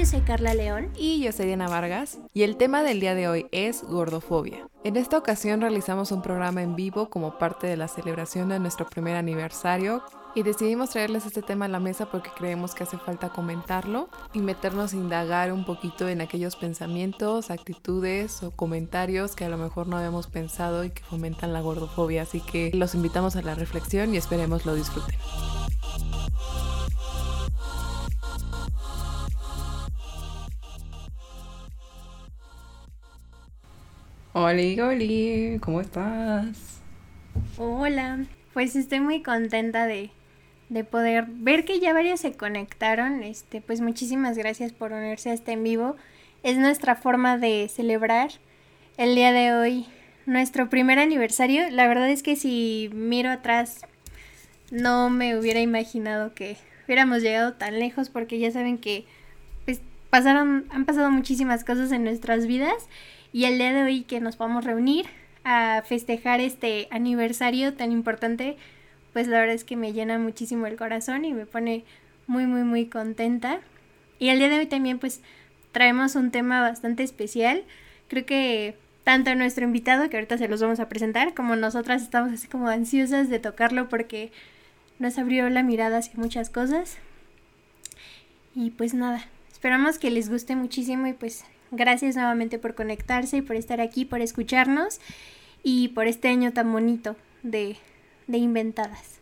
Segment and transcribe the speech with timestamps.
[0.00, 0.88] Yo soy Carla León.
[0.96, 2.20] Y yo soy Diana Vargas.
[2.32, 4.66] Y el tema del día de hoy es gordofobia.
[4.82, 8.88] En esta ocasión realizamos un programa en vivo como parte de la celebración de nuestro
[8.88, 10.02] primer aniversario
[10.34, 14.38] y decidimos traerles este tema a la mesa porque creemos que hace falta comentarlo y
[14.38, 19.86] meternos a indagar un poquito en aquellos pensamientos, actitudes o comentarios que a lo mejor
[19.86, 22.22] no habíamos pensado y que fomentan la gordofobia.
[22.22, 25.14] Así que los invitamos a la reflexión y esperemos lo disfruten.
[34.32, 36.80] Oli, Oli, ¿cómo estás?
[37.58, 40.10] Hola, pues estoy muy contenta de,
[40.68, 43.24] de poder ver que ya varios se conectaron.
[43.24, 45.96] Este, pues muchísimas gracias por unirse a este en vivo.
[46.44, 48.30] Es nuestra forma de celebrar
[48.98, 49.86] el día de hoy,
[50.26, 51.68] nuestro primer aniversario.
[51.70, 53.80] La verdad es que si miro atrás,
[54.70, 56.56] no me hubiera imaginado que
[56.86, 59.06] hubiéramos llegado tan lejos porque ya saben que
[59.64, 62.88] pues, pasaron, han pasado muchísimas cosas en nuestras vidas
[63.32, 65.06] y el día de hoy que nos vamos a reunir
[65.44, 68.56] a festejar este aniversario tan importante,
[69.12, 71.84] pues la verdad es que me llena muchísimo el corazón y me pone
[72.26, 73.60] muy, muy, muy contenta.
[74.18, 75.20] Y el día de hoy también pues
[75.72, 77.64] traemos un tema bastante especial.
[78.08, 82.32] Creo que tanto nuestro invitado, que ahorita se los vamos a presentar, como nosotras estamos
[82.32, 84.30] así como ansiosas de tocarlo porque
[84.98, 86.98] nos abrió la mirada hacia muchas cosas.
[88.54, 93.42] Y pues nada, esperamos que les guste muchísimo y pues Gracias nuevamente por conectarse y
[93.42, 95.00] por estar aquí, por escucharnos
[95.62, 97.76] y por este año tan bonito de,
[98.26, 99.20] de inventadas.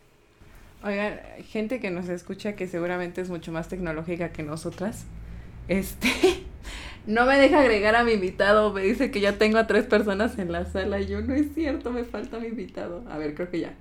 [0.83, 5.05] Oigan, gente que nos escucha que seguramente es mucho más tecnológica que nosotras.
[5.67, 6.09] Este
[7.05, 10.39] no me deja agregar a mi invitado, me dice que ya tengo a tres personas
[10.39, 10.99] en la sala.
[11.01, 13.03] Y yo no es cierto, me falta mi invitado.
[13.11, 13.73] A ver, creo que ya.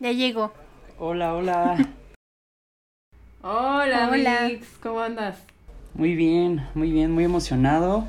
[0.00, 0.52] Ya llegó.
[0.98, 1.76] Hola, hola.
[3.42, 4.50] hola, hola.
[4.82, 5.53] ¿cómo andas?
[5.94, 8.04] Muy bien, muy bien, muy emocionado.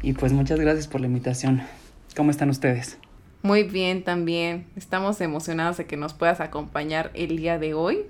[0.00, 1.62] Y pues muchas gracias por la invitación.
[2.14, 2.98] ¿Cómo están ustedes?
[3.42, 4.66] Muy bien también.
[4.76, 8.06] Estamos emocionados de que nos puedas acompañar el día de hoy.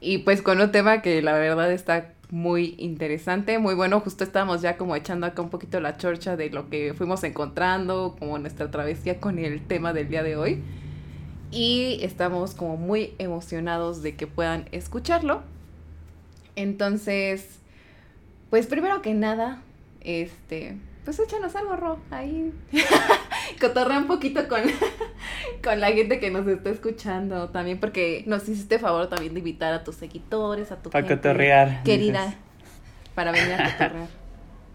[0.00, 3.98] Y pues con un tema que la verdad está muy interesante, muy bueno.
[3.98, 8.14] Justo estábamos ya como echando acá un poquito la chorcha de lo que fuimos encontrando,
[8.16, 10.62] como nuestra travesía con el tema del día de hoy.
[11.50, 15.42] Y estamos como muy emocionados de que puedan escucharlo.
[16.54, 17.58] Entonces,
[18.54, 19.58] pues primero que nada,
[20.00, 22.52] este, pues échanos algo, Ro, ahí.
[23.60, 24.60] Cotorrea un poquito con,
[25.64, 29.72] con la gente que nos está escuchando también, porque nos hiciste favor también de invitar
[29.72, 31.82] a tus seguidores, a tu cotorrear.
[31.82, 32.32] Querida,
[33.16, 34.08] para venir a cotorrear.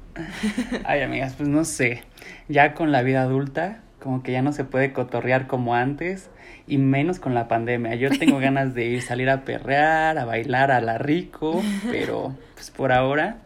[0.83, 2.03] Ay, amigas, pues no sé.
[2.49, 6.29] Ya con la vida adulta, como que ya no se puede cotorrear como antes
[6.67, 7.95] y menos con la pandemia.
[7.95, 12.71] Yo tengo ganas de ir salir a perrear, a bailar a la rico, pero pues
[12.71, 13.37] por ahora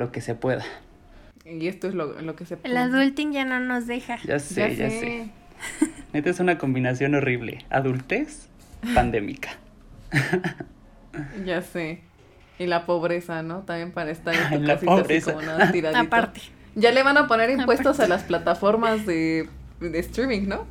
[0.00, 0.64] lo que se pueda.
[1.44, 2.72] Y esto es lo, lo que se puede.
[2.72, 4.18] El adulting ya no nos deja.
[4.24, 5.30] Ya sé, ya, sé.
[6.12, 7.64] Neta es una combinación horrible.
[7.68, 8.48] Adultez,
[8.94, 9.50] pandémica.
[11.44, 12.00] ya sé.
[12.58, 13.60] Y la pobreza, ¿no?
[13.60, 16.00] También para estar en tu casita así como nada tiradito.
[16.00, 16.40] Aparte.
[16.74, 19.48] Ya le van a poner impuestos a las plataformas de,
[19.80, 20.66] de streaming, ¿no?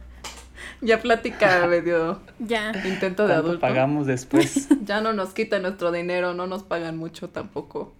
[0.80, 2.72] ya plática medio ya.
[2.84, 3.60] intento de adulto.
[3.60, 4.68] pagamos después.
[4.82, 7.94] ya no nos quitan nuestro dinero, no nos pagan mucho tampoco.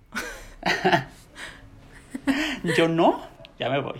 [2.76, 3.22] Yo no,
[3.58, 3.98] ya me voy.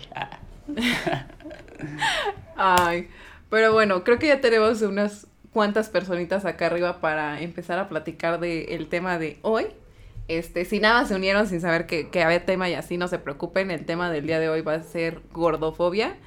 [2.55, 3.09] Ay,
[3.49, 8.39] pero bueno, creo que ya tenemos unas cuantas personitas acá arriba para empezar a platicar
[8.39, 9.67] del tema de hoy.
[10.27, 13.17] Este, si nada se unieron sin saber que, que había tema y así, no se
[13.17, 16.17] preocupen, el tema del día de hoy va a ser gordofobia,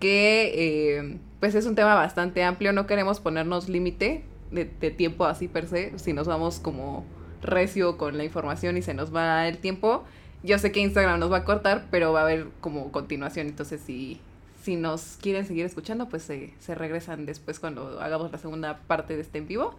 [0.00, 5.24] que eh, pues es un tema bastante amplio, no queremos ponernos límite de, de tiempo
[5.24, 7.06] así per se, si nos vamos como
[7.42, 10.04] recio con la información y se nos va el tiempo.
[10.42, 13.48] Yo sé que Instagram nos va a cortar, pero va a haber como continuación.
[13.48, 14.20] Entonces, si,
[14.62, 19.22] si nos quieren seguir escuchando, pues se, regresan después cuando hagamos la segunda parte de
[19.22, 19.74] este en vivo.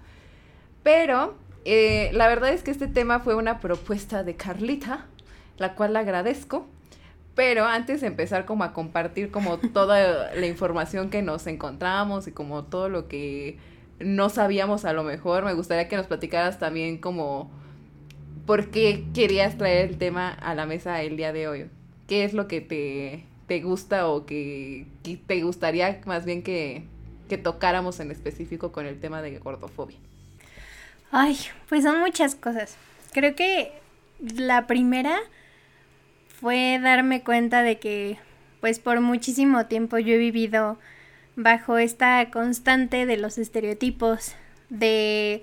[0.84, 1.36] Pero
[1.66, 5.06] eh, la verdad es que este tema fue una propuesta de Carlita,
[5.58, 6.68] la cual la agradezco.
[7.36, 12.34] Pero antes de empezar como a compartir como toda la información que nos encontramos y
[12.34, 13.58] como todo lo que
[14.00, 15.44] no sabíamos a lo mejor.
[15.46, 17.50] Me gustaría que nos platicaras también como
[18.46, 21.66] por qué querías traer el tema a la mesa el día de hoy.
[22.08, 24.88] ¿Qué es lo que te, te gusta o que,
[25.28, 26.84] te gustaría más bien que,
[27.28, 29.98] que tocáramos en específico con el tema de gordofobia?
[31.12, 31.38] Ay,
[31.68, 32.78] pues son muchas cosas.
[33.12, 33.72] Creo que
[34.20, 35.20] la primera
[36.28, 38.18] fue darme cuenta de que
[38.62, 40.78] pues por muchísimo tiempo yo he vivido
[41.40, 44.34] bajo esta constante de los estereotipos,
[44.70, 45.42] de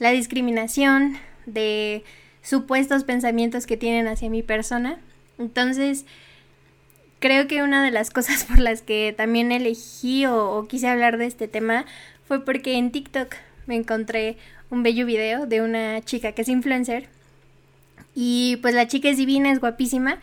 [0.00, 1.16] la discriminación,
[1.46, 2.02] de
[2.42, 4.98] supuestos pensamientos que tienen hacia mi persona.
[5.38, 6.04] Entonces,
[7.20, 11.26] creo que una de las cosas por las que también elegí o, quise hablar de
[11.26, 11.86] este tema
[12.26, 14.36] fue porque en TikTok me encontré
[14.70, 17.08] un bello video de una chica que es influencer.
[18.16, 20.18] Y pues la chica es divina, es guapísima.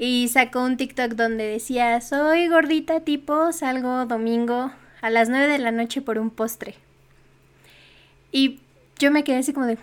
[0.00, 5.58] Y sacó un TikTok donde decía, soy gordita tipo, salgo domingo a las 9 de
[5.58, 6.74] la noche por un postre.
[8.32, 8.60] Y
[8.98, 9.76] yo me quedé así como de,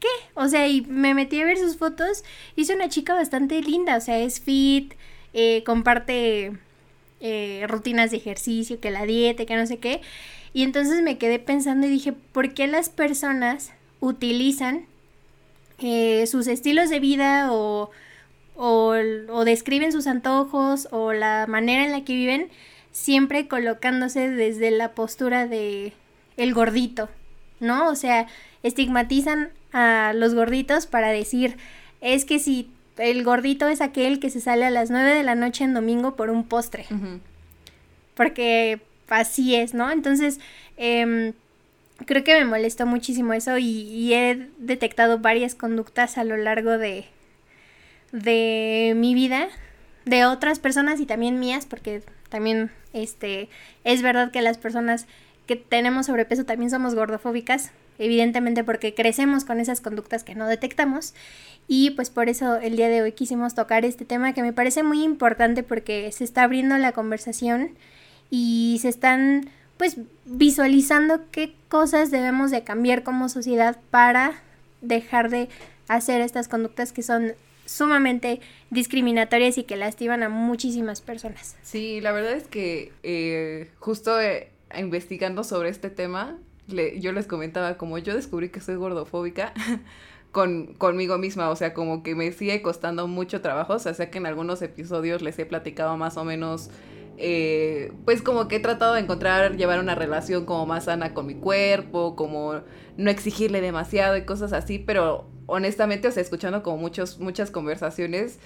[0.00, 0.08] ¿qué?
[0.32, 2.24] O sea, y me metí a ver sus fotos.
[2.56, 4.94] Y una chica bastante linda, o sea, es fit,
[5.34, 6.52] eh, comparte
[7.20, 10.00] eh, rutinas de ejercicio, que la dieta, que no sé qué.
[10.54, 14.86] Y entonces me quedé pensando y dije, ¿por qué las personas utilizan
[15.80, 17.90] eh, sus estilos de vida o,
[18.56, 18.94] o,
[19.28, 22.48] o, describen sus antojos o la manera en la que viven
[22.92, 25.92] siempre colocándose desde la postura de
[26.36, 27.08] el gordito,
[27.60, 27.88] ¿no?
[27.88, 28.26] O sea,
[28.62, 31.56] estigmatizan a los gorditos para decir,
[32.00, 35.34] es que si el gordito es aquel que se sale a las 9 de la
[35.34, 36.86] noche en domingo por un postre.
[38.14, 39.90] Porque así es, ¿no?
[39.90, 40.38] Entonces,
[40.76, 41.32] em,
[42.06, 47.06] creo que me molestó muchísimo eso y, he detectado varias conductas a lo largo de,
[48.14, 49.48] de mi vida,
[50.04, 53.48] de otras personas y también mías, porque también este,
[53.82, 55.06] es verdad que las personas
[55.46, 61.12] que tenemos sobrepeso también somos gordofóbicas, evidentemente porque crecemos con esas conductas que no detectamos.
[61.66, 64.84] Y pues por eso el día de hoy quisimos tocar este tema que me parece
[64.84, 67.70] muy importante porque se está abriendo la conversación
[68.30, 74.34] y se están pues visualizando qué cosas debemos de cambiar como sociedad para
[74.82, 75.48] dejar de
[75.88, 77.34] hacer estas conductas que son
[77.66, 78.40] sumamente
[78.70, 81.56] discriminatorias y que lastiman a muchísimas personas.
[81.62, 87.76] Sí, la verdad es que eh, justo eh, investigando sobre este tema, yo les comentaba
[87.76, 89.52] como yo descubrí que soy gordofóbica
[90.32, 94.10] con, conmigo misma, o sea, como que me sigue costando mucho trabajo, o sea, sé
[94.10, 96.70] que en algunos episodios les he platicado más o menos,
[97.18, 101.26] eh, pues como que he tratado de encontrar, llevar una relación como más sana con
[101.26, 102.62] mi cuerpo, como
[102.96, 108.38] no exigirle demasiado y cosas así, pero honestamente, o sea, escuchando como muchos, muchas conversaciones,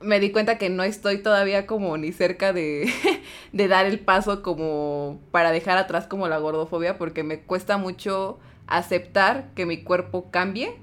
[0.00, 2.92] me di cuenta que no estoy todavía como ni cerca de,
[3.52, 8.38] de dar el paso como para dejar atrás como la gordofobia porque me cuesta mucho
[8.66, 10.76] aceptar que mi cuerpo cambie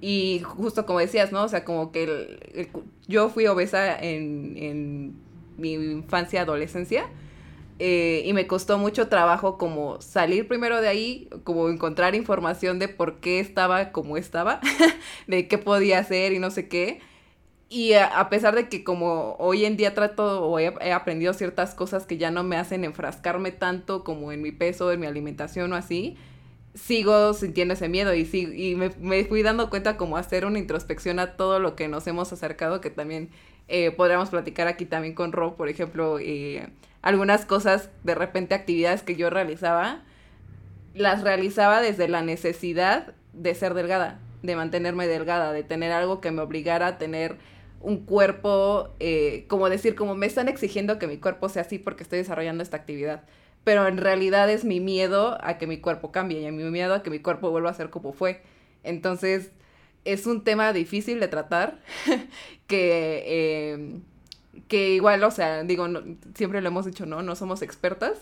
[0.00, 1.42] y justo como decías, ¿no?
[1.42, 2.70] O sea, como que
[3.08, 5.14] yo fui obesa en, en
[5.56, 7.06] mi infancia, adolescencia.
[7.84, 12.86] Eh, y me costó mucho trabajo como salir primero de ahí, como encontrar información de
[12.86, 14.60] por qué estaba como estaba,
[15.26, 17.00] de qué podía hacer y no sé qué.
[17.68, 22.06] Y a, pesar de que como hoy en día trato o he, aprendido ciertas cosas
[22.06, 25.76] que ya no me hacen enfrascarme tanto como en mi peso, en mi alimentación o
[25.76, 26.16] así,
[26.74, 31.18] sigo sintiendo ese miedo y, sí, y me, fui dando cuenta como hacer una introspección
[31.18, 33.30] a todo lo que nos hemos acercado, que también
[33.66, 36.68] eh, podríamos platicar aquí también con Rob, por ejemplo, eh,
[37.02, 40.02] algunas cosas, de repente actividades que yo realizaba,
[40.94, 46.30] las realizaba desde la necesidad de ser delgada, de mantenerme delgada, de tener algo que
[46.30, 47.36] me obligara a tener
[47.80, 52.04] un cuerpo, eh, como decir, como me están exigiendo que mi cuerpo sea así porque
[52.04, 53.24] estoy desarrollando esta actividad.
[53.64, 57.02] Pero en realidad es mi miedo a que mi cuerpo cambie y mi miedo a
[57.02, 58.42] que mi cuerpo vuelva a ser como fue.
[58.84, 59.50] Entonces,
[60.04, 61.78] es un tema difícil de tratar,
[62.66, 64.00] que, eh,
[64.68, 65.86] que igual, o sea, digo,
[66.34, 67.22] siempre lo hemos dicho, ¿no?
[67.22, 68.18] No somos expertas,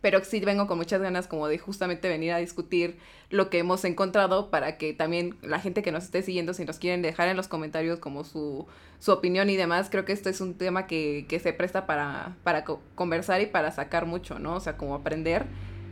[0.00, 2.98] pero sí vengo con muchas ganas como de justamente venir a discutir
[3.30, 6.78] lo que hemos encontrado para que también la gente que nos esté siguiendo, si nos
[6.78, 8.66] quieren dejar en los comentarios como su,
[8.98, 12.36] su opinión y demás, creo que esto es un tema que, que se presta para,
[12.44, 12.64] para
[12.94, 14.56] conversar y para sacar mucho, ¿no?
[14.56, 15.46] O sea, como aprender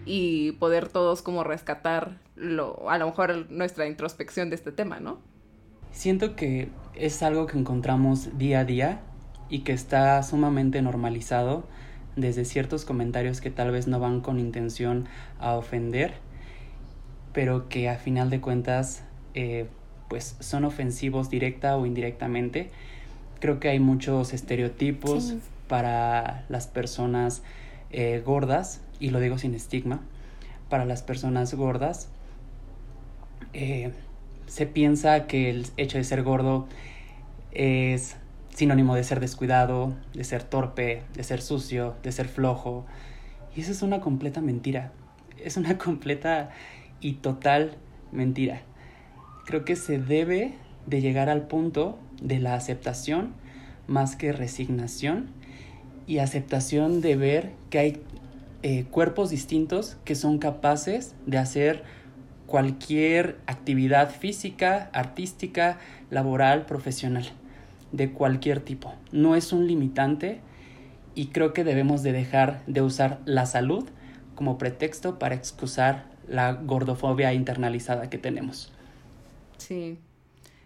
[0.04, 5.20] y poder todos como rescatar lo, a lo mejor nuestra introspección de este tema, ¿no?
[5.90, 9.00] Siento que es algo que encontramos día a día
[9.48, 11.64] y que está sumamente normalizado
[12.16, 15.06] desde ciertos comentarios que tal vez no van con intención
[15.38, 16.14] a ofender,
[17.32, 19.66] pero que a final de cuentas eh,
[20.08, 22.70] pues son ofensivos directa o indirectamente.
[23.40, 25.34] Creo que hay muchos estereotipos
[25.68, 27.42] para las personas
[27.90, 30.00] eh, gordas, y lo digo sin estigma,
[30.68, 32.08] para las personas gordas.
[33.54, 33.92] Eh,
[34.46, 36.66] se piensa que el hecho de ser gordo
[37.52, 38.16] es
[38.54, 42.86] sinónimo de ser descuidado, de ser torpe, de ser sucio, de ser flojo.
[43.56, 44.92] Y eso es una completa mentira.
[45.38, 46.50] Es una completa
[47.00, 47.76] y total
[48.12, 48.62] mentira.
[49.44, 50.54] Creo que se debe
[50.86, 53.34] de llegar al punto de la aceptación
[53.86, 55.30] más que resignación
[56.06, 58.02] y aceptación de ver que hay
[58.62, 61.82] eh, cuerpos distintos que son capaces de hacer
[62.46, 65.78] cualquier actividad física, artística,
[66.10, 67.24] laboral, profesional,
[67.92, 68.94] de cualquier tipo.
[69.12, 70.40] No es un limitante
[71.14, 73.88] y creo que debemos de dejar de usar la salud
[74.34, 78.72] como pretexto para excusar la gordofobia internalizada que tenemos.
[79.58, 79.98] Sí.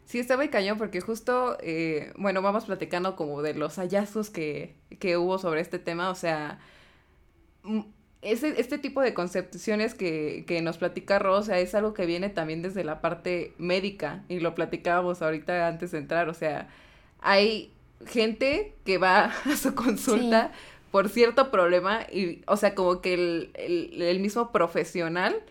[0.04, 4.76] Sí, está muy cañón porque justo, eh, bueno, vamos platicando como de los hallazgos que,
[5.00, 6.61] que hubo sobre este tema, o sea,
[8.23, 12.62] ese, este tipo de concepciones que, que nos platica Rosa es algo que viene también
[12.62, 16.68] desde la parte médica y lo platicábamos ahorita antes de entrar, o sea,
[17.26, 17.73] hay
[18.06, 20.52] gente que va a su consulta
[20.90, 25.42] por cierto problema y, o sea, como que el, el, el mismo profesional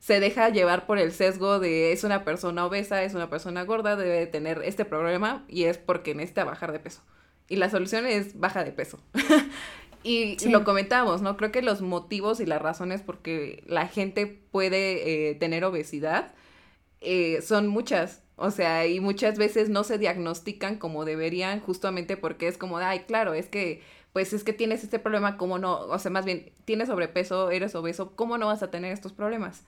[0.00, 3.96] se deja llevar por el sesgo de es una persona obesa, es una persona gorda,
[3.96, 7.02] debe tener este problema y es porque necesita bajar de peso.
[7.48, 8.98] Y la solución es baja de peso.
[10.02, 11.36] y lo comentamos, ¿no?
[11.36, 16.32] Creo que los motivos y las razones por que la gente puede eh, tener obesidad
[17.00, 18.22] eh, son muchas.
[18.42, 23.00] O sea, y muchas veces no se diagnostican como deberían justamente porque es como, ay,
[23.00, 23.82] claro, es que
[24.12, 25.78] pues es que tienes este problema, ¿cómo no?
[25.82, 29.62] O sea, más bien, tienes sobrepeso, eres obeso, ¿cómo no vas a tener estos problemas?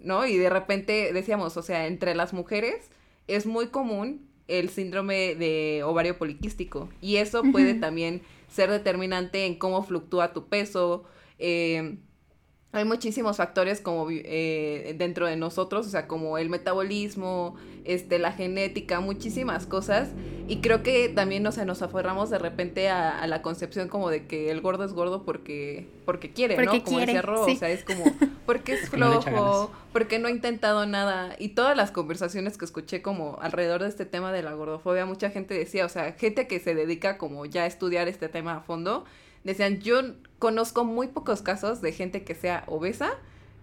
[0.00, 0.26] ¿no?
[0.26, 2.90] Y de repente decíamos, o sea, entre las mujeres
[3.26, 9.56] es muy común el síndrome de ovario poliquístico y eso puede también ser determinante en
[9.58, 11.04] cómo fluctúa tu peso,
[11.38, 11.98] eh,
[12.70, 18.32] hay muchísimos factores como eh, dentro de nosotros, o sea, como el metabolismo, este, la
[18.32, 20.10] genética, muchísimas cosas.
[20.48, 24.26] Y creo que también, o sea, nos aferramos de repente a, la concepción como de
[24.26, 26.70] que el gordo es gordo porque, porque quiere, ¿no?
[26.82, 28.04] Como quiere, Ro, o sea, es como,
[28.46, 31.36] porque es flojo, porque no ha intentado nada.
[31.38, 35.30] Y todas las conversaciones que escuché como alrededor de este tema de la gordofobia, mucha
[35.30, 38.60] gente decía, o sea, gente que se dedica como ya a estudiar este tema a
[38.60, 39.06] fondo,
[39.42, 40.02] decían, yo
[40.38, 43.10] conozco muy pocos casos de gente que sea obesa,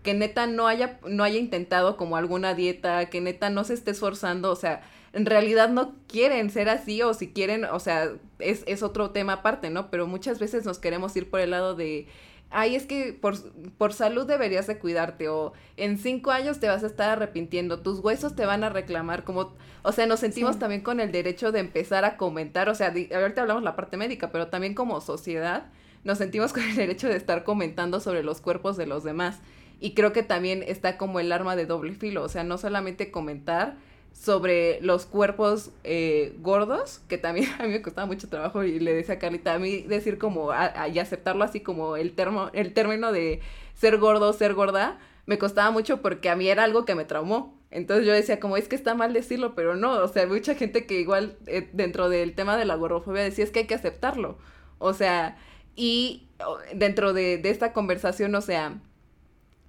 [0.03, 3.91] que neta no haya, no haya intentado como alguna dieta, que neta no se esté
[3.91, 4.82] esforzando, o sea,
[5.13, 9.34] en realidad no quieren ser así o si quieren, o sea, es, es otro tema
[9.34, 9.89] aparte, ¿no?
[9.89, 12.08] Pero muchas veces nos queremos ir por el lado de,
[12.51, 13.36] ay, es que por,
[13.77, 18.00] por salud deberías de cuidarte o en cinco años te vas a estar arrepintiendo, tus
[18.00, 19.53] huesos te van a reclamar, como,
[19.84, 23.41] o sea, nos sentimos también con el derecho de empezar a comentar, o sea, ahorita
[23.41, 25.72] hablamos la parte médica, pero también como sociedad
[26.06, 29.40] nos sentimos con el derecho de estar comentando sobre los cuerpos de los demás.
[29.82, 33.12] Y creo que también está como el arma de doble filo, o sea, no solamente
[33.12, 33.76] comentar,
[34.14, 38.94] sobre los cuerpos eh, gordos, que también a mí me costaba mucho trabajo y le
[38.94, 40.52] decía a Carlita, a mí decir como,
[40.94, 43.42] y aceptarlo así como el, termo, el término de
[43.74, 47.60] ser gordo, ser gorda, me costaba mucho porque a mí era algo que me traumó.
[47.72, 50.56] Entonces yo decía como, es que está mal decirlo, pero no, o sea, hay mucha
[50.56, 53.76] gente que igual eh, dentro del tema de la gordofobia decía, es que hay que
[53.76, 54.38] aceptarlo.
[54.78, 55.38] O sea,
[55.75, 56.27] y
[56.74, 58.79] dentro de, esta conversación, o sea,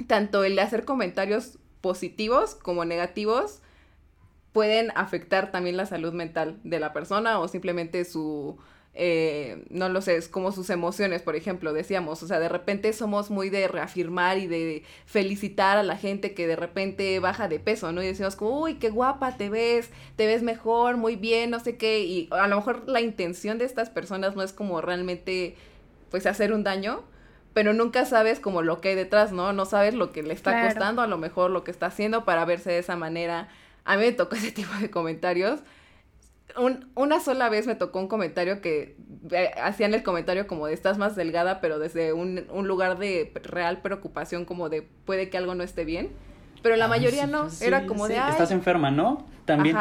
[0.07, 3.61] tanto el hacer comentarios positivos como negativos,
[4.53, 8.59] pueden afectar también la salud mental de la persona o simplemente su,
[8.99, 12.95] eh, no lo sé, es como sus emociones, por ejemplo, decíamos, o sea, de repente
[12.95, 17.61] somos muy de reafirmar y de felicitar a la gente que de repente baja de
[17.61, 18.03] peso, ¿no?
[18.03, 21.77] Y decimos como, uy, qué guapa te ves, te ves mejor, muy bien, no sé
[21.77, 25.57] qué, y a lo mejor la intención de estas personas no es como realmente,
[26.11, 27.03] pues, hacer un daño,
[27.55, 29.53] pero nunca sabes como lo que hay detrás, ¿no?
[29.53, 32.45] No sabes lo que le está costando, a lo mejor lo que está haciendo para
[32.45, 33.49] verse de esa manera
[33.87, 35.61] a mí me tocó ese tipo de comentarios.
[36.95, 38.97] una sola vez me tocó un comentario que
[39.31, 43.79] eh, hacían el comentario como de estás más delgada, pero desde un, lugar de real
[43.79, 46.11] preocupación, como de puede que algo no esté bien.
[46.63, 48.17] Pero la mayoría no, era como de...
[48.17, 49.25] Estás enferma, ¿no?
[49.45, 49.77] También.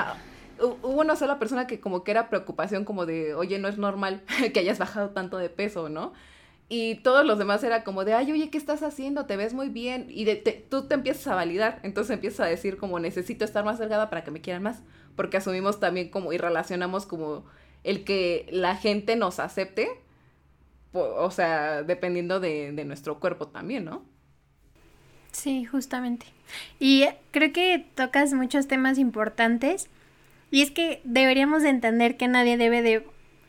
[0.60, 4.24] Hubo una sola persona que como que era preocupación como de, oye, no es normal
[4.54, 6.14] que hayas bajado tanto de peso, ¿no?
[6.68, 9.26] Y todos los demás era como de, ay, oye, ¿qué estás haciendo?
[9.26, 10.08] Te ves muy bien.
[10.10, 11.80] Y de, tú te empiezas a validar.
[11.84, 14.82] Entonces empiezas a decir como, necesito estar más delgada para que me quieran más.
[15.16, 17.46] Porque asumimos también como y relacionamos como
[17.84, 19.90] el que la gente nos acepte.
[20.92, 24.04] O sea, dependiendo de, de nuestro cuerpo también, ¿no?
[25.32, 26.26] Sí, justamente.
[26.80, 29.90] Y creo que tocas muchos temas importantes.
[30.56, 33.06] Y es que deberíamos de entender que nadie debe de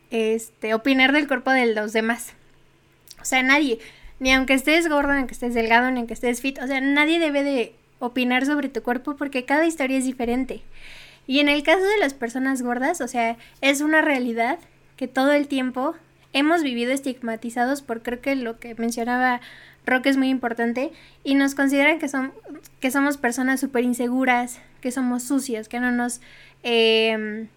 [0.09, 2.33] este, opinar del cuerpo de los demás.
[3.21, 3.79] O sea, nadie,
[4.19, 7.19] ni aunque estés gordo, ni aunque estés delgado, ni aunque estés fit, o sea, nadie
[7.19, 10.63] debe de opinar sobre tu cuerpo porque cada historia es diferente.
[11.27, 14.59] Y en el caso de las personas gordas, o sea, es una realidad
[14.97, 15.95] que todo el tiempo
[16.33, 19.39] hemos vivido estigmatizados por creo que lo que mencionaba
[19.87, 20.91] Roque es muy importante
[21.23, 22.33] y nos consideran que, son,
[22.79, 26.21] que somos personas súper inseguras, que somos sucias, que no nos...
[26.63, 27.47] Eh,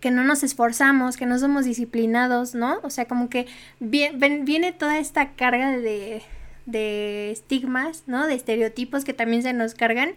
[0.00, 2.78] que no nos esforzamos, que no somos disciplinados, ¿no?
[2.82, 3.46] O sea, como que
[3.80, 6.22] viene, viene toda esta carga de,
[6.66, 8.26] de estigmas, ¿no?
[8.26, 10.14] De estereotipos que también se nos cargan.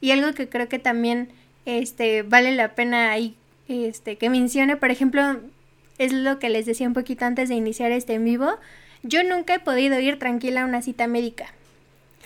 [0.00, 1.28] Y algo que creo que también
[1.64, 3.36] este, vale la pena ahí
[3.68, 5.40] este, que mencione, por ejemplo,
[5.98, 8.48] es lo que les decía un poquito antes de iniciar este en vivo.
[9.06, 11.46] Yo nunca he podido ir tranquila a una cita médica.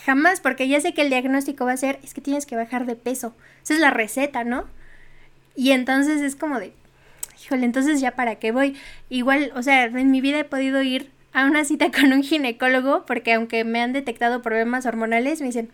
[0.04, 2.87] Jamás, porque ya sé que el diagnóstico va a ser, es que tienes que bajar
[2.87, 3.34] de peso.
[3.62, 4.64] Esa es la receta, ¿no?
[5.54, 6.72] Y entonces es como de,
[7.42, 8.76] híjole, entonces ya para qué voy.
[9.10, 13.04] Igual, o sea, en mi vida he podido ir a una cita con un ginecólogo
[13.04, 15.70] porque aunque me han detectado problemas hormonales, me dicen,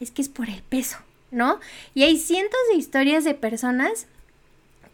[0.00, 0.98] es que es por el peso,
[1.30, 1.60] ¿no?
[1.94, 4.06] Y hay cientos de historias de personas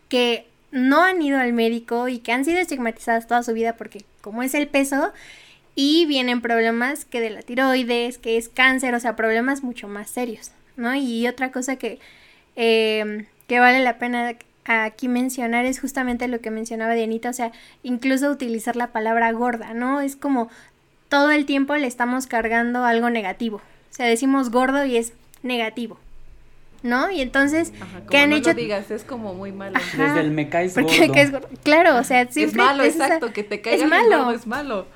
[0.08, 4.04] que no han ido al médico y que han sido estigmatizadas toda su vida porque
[4.20, 5.12] como es el peso
[5.74, 10.10] y vienen problemas que de la tiroides, que es cáncer, o sea, problemas mucho más
[10.10, 10.94] serios, ¿no?
[10.94, 11.98] Y otra cosa que,
[12.56, 17.52] eh, que vale la pena aquí mencionar es justamente lo que mencionaba Dianita, o sea,
[17.82, 20.00] incluso utilizar la palabra gorda, ¿no?
[20.00, 20.48] Es como
[21.08, 23.58] todo el tiempo le estamos cargando algo negativo.
[23.58, 25.12] O sea, decimos gordo y es
[25.42, 25.98] negativo.
[26.82, 27.10] ¿No?
[27.10, 27.72] Y entonces,
[28.10, 28.52] ¿qué han hecho?
[28.52, 29.78] digas, es como muy malo.
[29.96, 30.74] Desde el me caes
[31.30, 31.48] gordo.
[31.62, 34.30] Claro, o sea, siempre es malo, exacto, que te caiga es malo.
[34.32, 34.86] es malo.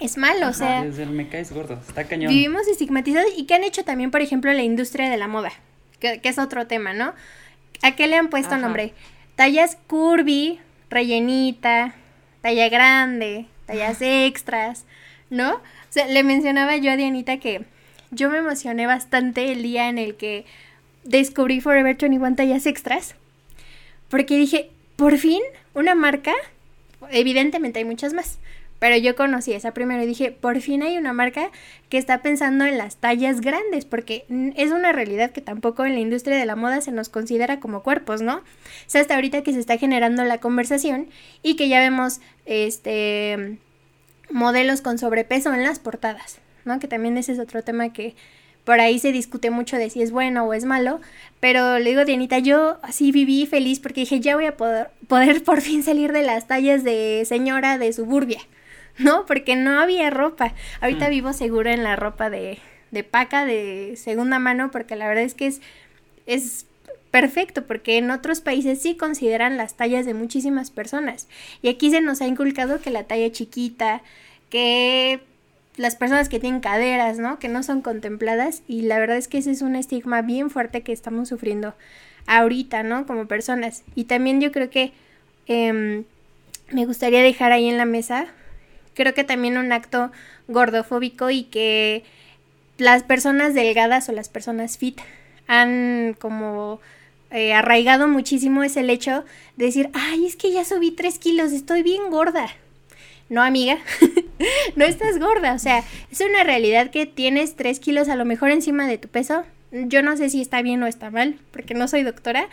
[0.00, 0.82] Es malo, o sea.
[0.82, 2.32] Desde el me caes gordo, está cañón.
[2.32, 5.52] Vivimos estigmatizados y qué han hecho también, por ejemplo, la industria de la moda,
[5.98, 7.12] que, que es otro tema, ¿no?
[7.82, 8.94] ¿A qué le han puesto nombre?
[9.36, 10.58] Tallas curvy,
[10.90, 11.94] rellenita,
[12.42, 14.84] talla grande, tallas extras,
[15.30, 15.54] ¿no?
[15.54, 17.64] O sea, le mencionaba yo a Dianita que
[18.10, 20.44] yo me emocioné bastante el día en el que
[21.04, 23.14] descubrí Forever 21 tallas extras.
[24.08, 25.40] Porque dije, por fin,
[25.74, 26.32] una marca,
[27.10, 28.38] evidentemente hay muchas más,
[28.80, 31.50] pero yo conocí esa primero y dije, por fin hay una marca
[31.88, 34.24] que está pensando en las tallas grandes, porque
[34.56, 37.82] es una realidad que tampoco en la industria de la moda se nos considera como
[37.82, 38.36] cuerpos, ¿no?
[38.38, 38.42] O
[38.86, 41.08] sea, hasta ahorita que se está generando la conversación
[41.42, 43.58] y que ya vemos este
[44.30, 46.78] modelos con sobrepeso en las portadas, ¿no?
[46.78, 48.14] Que también ese es otro tema que
[48.64, 51.00] por ahí se discute mucho de si es bueno o es malo,
[51.40, 55.42] pero le digo, Dianita, yo así viví feliz porque dije, ya voy a poder, poder
[55.42, 58.40] por fin salir de las tallas de señora de suburbia.
[59.00, 59.26] ¿No?
[59.26, 60.54] Porque no había ropa.
[60.80, 61.10] Ahorita mm.
[61.10, 62.58] vivo seguro en la ropa de,
[62.90, 65.60] de paca de segunda mano porque la verdad es que es,
[66.26, 66.66] es
[67.10, 71.28] perfecto porque en otros países sí consideran las tallas de muchísimas personas.
[71.62, 74.02] Y aquí se nos ha inculcado que la talla chiquita,
[74.48, 75.20] que
[75.76, 77.38] las personas que tienen caderas, ¿no?
[77.38, 80.82] Que no son contempladas y la verdad es que ese es un estigma bien fuerte
[80.82, 81.74] que estamos sufriendo
[82.26, 83.06] ahorita, ¿no?
[83.06, 83.82] Como personas.
[83.94, 84.92] Y también yo creo que
[85.46, 86.04] em,
[86.70, 88.26] me gustaría dejar ahí en la mesa
[89.00, 90.12] creo que también un acto
[90.46, 92.04] gordofóbico y que
[92.76, 95.00] las personas delgadas o las personas fit
[95.46, 96.82] han como
[97.30, 99.24] eh, arraigado muchísimo es el hecho
[99.56, 102.46] de decir, ay, es que ya subí tres kilos, estoy bien gorda.
[103.30, 103.78] No, amiga,
[104.76, 105.82] no estás gorda, o sea,
[106.12, 109.44] es una realidad que tienes tres kilos a lo mejor encima de tu peso.
[109.72, 112.50] Yo no sé si está bien o está mal, porque no soy doctora,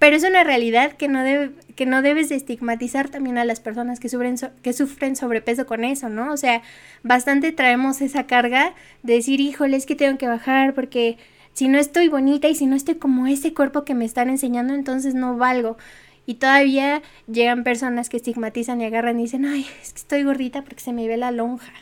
[0.00, 3.60] pero es una realidad que no, debe, que no debes de estigmatizar también a las
[3.60, 6.32] personas que sufren, que sufren sobrepeso con eso, ¿no?
[6.32, 6.62] O sea,
[7.02, 11.18] bastante traemos esa carga de decir, híjole, es que tengo que bajar porque
[11.52, 14.72] si no estoy bonita y si no estoy como ese cuerpo que me están enseñando,
[14.72, 15.76] entonces no valgo.
[16.24, 20.62] Y todavía llegan personas que estigmatizan y agarran y dicen, ay, es que estoy gordita
[20.62, 21.74] porque se me ve la lonja.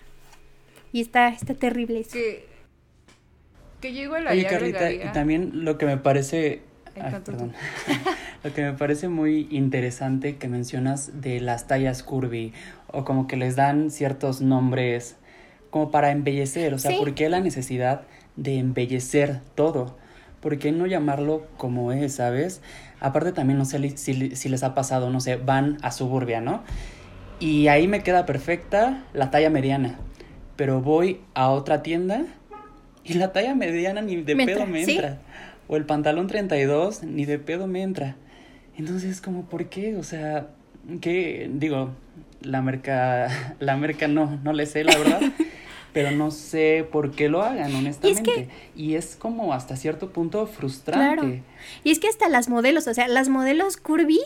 [0.92, 2.14] Y está, está terrible eso.
[2.14, 2.46] Que,
[3.80, 6.66] que llego a la Oye, Carlita, y también lo que me parece
[7.24, 7.52] perdón.
[8.44, 12.52] Lo que me parece muy interesante que mencionas de las tallas curvy
[12.86, 15.16] o como que les dan ciertos nombres
[15.70, 18.02] como para embellecer, o sea, ¿por qué la necesidad
[18.36, 19.96] de embellecer todo?
[20.40, 22.62] ¿Por qué no llamarlo como es, sabes?
[23.00, 26.62] Aparte también no sé si, si les ha pasado, no sé, van a suburbia, ¿no?
[27.40, 29.98] Y ahí me queda perfecta la talla mediana,
[30.56, 32.24] pero voy a otra tienda
[33.04, 35.18] y la talla mediana ni de pedo me entra
[35.68, 38.16] o el pantalón 32 ni de pedo me entra.
[38.76, 39.96] Entonces, como, ¿por qué?
[39.96, 40.48] O sea,
[41.00, 41.50] ¿qué?
[41.52, 41.90] Digo,
[42.42, 43.28] la merca,
[43.60, 45.20] la merca no, no le sé, la verdad.
[45.92, 48.48] pero no sé por qué lo hagan, honestamente.
[48.76, 51.16] Y es, como hasta cierto punto frustrante.
[51.16, 51.42] Claro.
[51.84, 54.20] Y es que hasta las modelos, o sea, las modelos curvy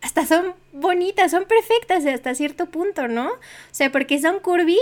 [0.00, 3.28] hasta son bonitas, son perfectas hasta cierto punto, ¿no?
[3.28, 3.38] O
[3.72, 4.78] sea, porque son curvy,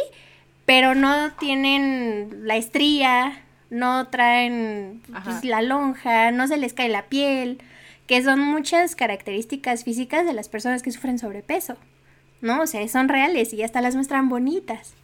[0.65, 7.07] pero no tienen la estría, no traen pues, la lonja, no se les cae la
[7.07, 7.59] piel,
[8.07, 11.77] que son muchas características físicas de las personas que sufren sobrepeso,
[12.41, 12.63] ¿no?
[12.63, 14.95] O sea, son reales y hasta las muestran bonitas.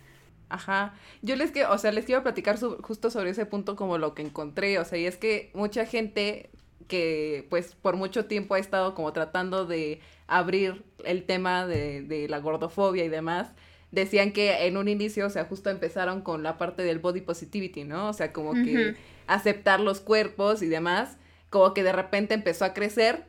[0.48, 0.94] Ajá.
[1.22, 4.22] Yo les quiero, o sea, les quiero platicar justo sobre ese punto como lo que
[4.22, 6.50] encontré, o sea, y es que mucha gente
[6.88, 12.28] que pues por mucho tiempo ha estado como tratando de abrir el tema de, de
[12.28, 13.48] la gordofobia y demás,
[13.92, 17.84] decían que en un inicio, o sea, justo empezaron con la parte del body positivity,
[17.84, 18.08] ¿no?
[18.08, 21.18] O sea, como que aceptar los cuerpos y demás,
[21.50, 23.26] como que de repente empezó a crecer,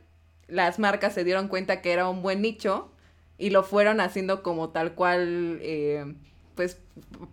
[0.48, 2.90] las marcas se dieron cuenta que era un buen nicho
[3.38, 6.14] y lo fueron haciendo como tal cual, eh,
[6.54, 6.78] pues,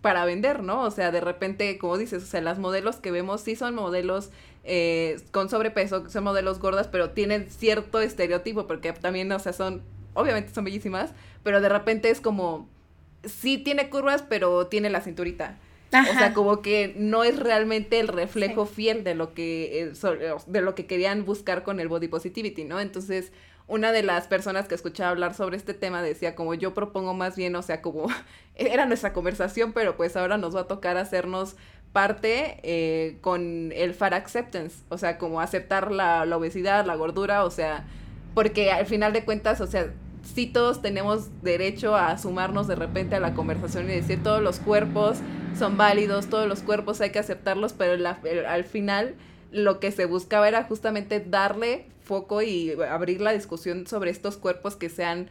[0.01, 0.83] para vender, ¿no?
[0.83, 4.29] O sea, de repente, como dices, o sea, las modelos que vemos sí son modelos
[4.63, 9.83] eh, con sobrepeso, son modelos gordas, pero tienen cierto estereotipo, porque también, o sea, son,
[10.13, 11.13] obviamente son bellísimas,
[11.43, 12.67] pero de repente es como,
[13.23, 15.57] sí tiene curvas, pero tiene la cinturita.
[15.93, 20.61] O sea, como que no es realmente el reflejo fiel de lo que eh, de
[20.61, 22.79] lo que querían buscar con el body positivity, ¿no?
[22.79, 23.33] Entonces,
[23.67, 27.35] una de las personas que escuchaba hablar sobre este tema decía como yo propongo más
[27.35, 28.07] bien, o sea, como
[28.55, 31.57] era nuestra conversación, pero pues ahora nos va a tocar hacernos
[31.91, 37.43] parte eh, con el fat acceptance, o sea, como aceptar la, la obesidad, la gordura,
[37.43, 37.85] o sea,
[38.33, 39.91] porque al final de cuentas, o sea,
[40.33, 44.59] sí todos tenemos derecho a sumarnos de repente a la conversación y decir todos los
[44.59, 45.17] cuerpos
[45.57, 48.07] son válidos, todos los cuerpos hay que aceptarlos, pero
[48.47, 49.15] al final
[49.51, 54.75] lo que se buscaba era justamente darle foco y abrir la discusión sobre estos cuerpos
[54.75, 55.29] que se han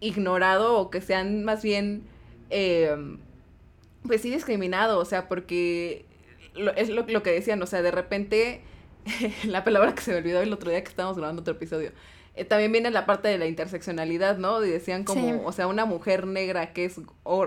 [0.00, 2.02] ignorado o que se han más bien,
[2.50, 3.18] em,
[4.06, 6.04] pues sí, discriminado, o sea, porque
[6.76, 8.62] es lo, lo que decían, o sea, de repente,
[9.44, 11.92] la palabra que se me olvidó el otro día que estábamos grabando otro episodio,
[12.40, 14.64] eh, también viene la parte de la interseccionalidad, ¿no?
[14.64, 16.96] Y decían como, o sea, una mujer negra que es,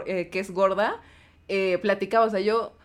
[0.05, 1.01] eh, que es gorda,
[1.47, 2.77] eh, platicaba, o sea, yo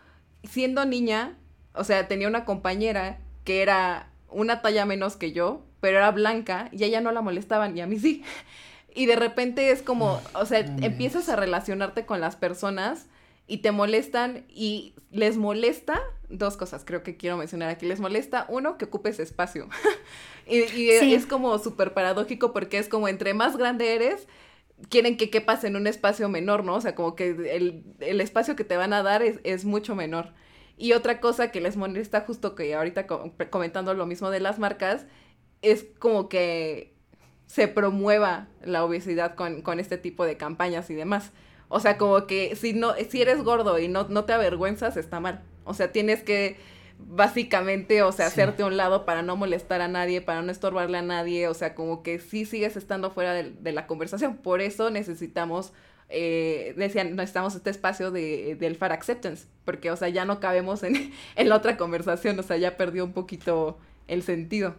[0.43, 1.37] siendo niña,
[1.75, 6.69] o sea, tenía una compañera que era una talla menos que yo, pero era blanca
[6.71, 8.23] y a ella no la molestaban y a mí sí.
[8.95, 13.05] Y de repente es como, o sea, empiezas a relacionarte con las personas
[13.45, 17.85] y te molestan y les molesta dos cosas, creo que quiero mencionar aquí.
[17.85, 19.69] Les molesta, uno, que ocupes espacio.
[20.49, 24.27] y, es como súper paradójico porque es como entre más grande eres,
[24.89, 26.75] quieren que quepas en un espacio menor, ¿no?
[26.75, 27.29] O sea, como que
[27.99, 30.33] el, espacio que te van a dar es, mucho menor.
[30.77, 33.05] Y otra cosa que les molesta, justo que ahorita
[33.49, 35.05] comentando lo mismo de las marcas,
[35.61, 36.93] es como que
[37.47, 41.31] se promueva la obesidad con, con este tipo de campañas y demás.
[41.67, 45.19] O sea, como que si no, si eres gordo y no, no te avergüenzas, está
[45.19, 45.43] mal.
[45.65, 46.57] O sea, tienes que
[46.99, 50.97] básicamente, o sea, hacerte a un lado para no molestar a nadie, para no estorbarle
[50.97, 54.37] a nadie, o sea, como que sí sigues estando fuera de, la conversación.
[54.37, 55.73] Por eso necesitamos,
[56.09, 60.83] eh, decían, necesitamos este espacio de, del far acceptance, porque, o sea, ya no cabemos
[60.83, 64.75] en, en la otra conversación, o sea, ya perdió un poquito el sentido.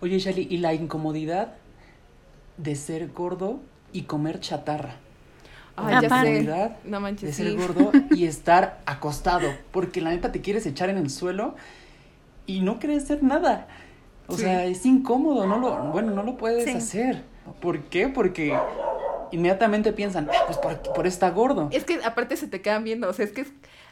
[0.00, 1.54] Oye, Shelly, ¿y la incomodidad
[2.56, 3.60] de ser gordo
[3.92, 4.96] y comer chatarra.
[5.76, 6.70] Ay, ya sé.
[6.84, 10.96] No manches, de ser gordo y estar acostado, porque la neta te quieres echar en
[10.98, 11.54] el suelo
[12.46, 13.68] y no quieres hacer nada.
[14.28, 17.22] O sea, es incómodo, no lo, bueno, no lo puedes hacer.
[17.60, 18.08] ¿Por qué?
[18.08, 18.58] Porque
[19.32, 21.68] inmediatamente piensan, ah, pues por, por está gordo.
[21.72, 23.46] Es que aparte se te quedan viendo, o sea, es que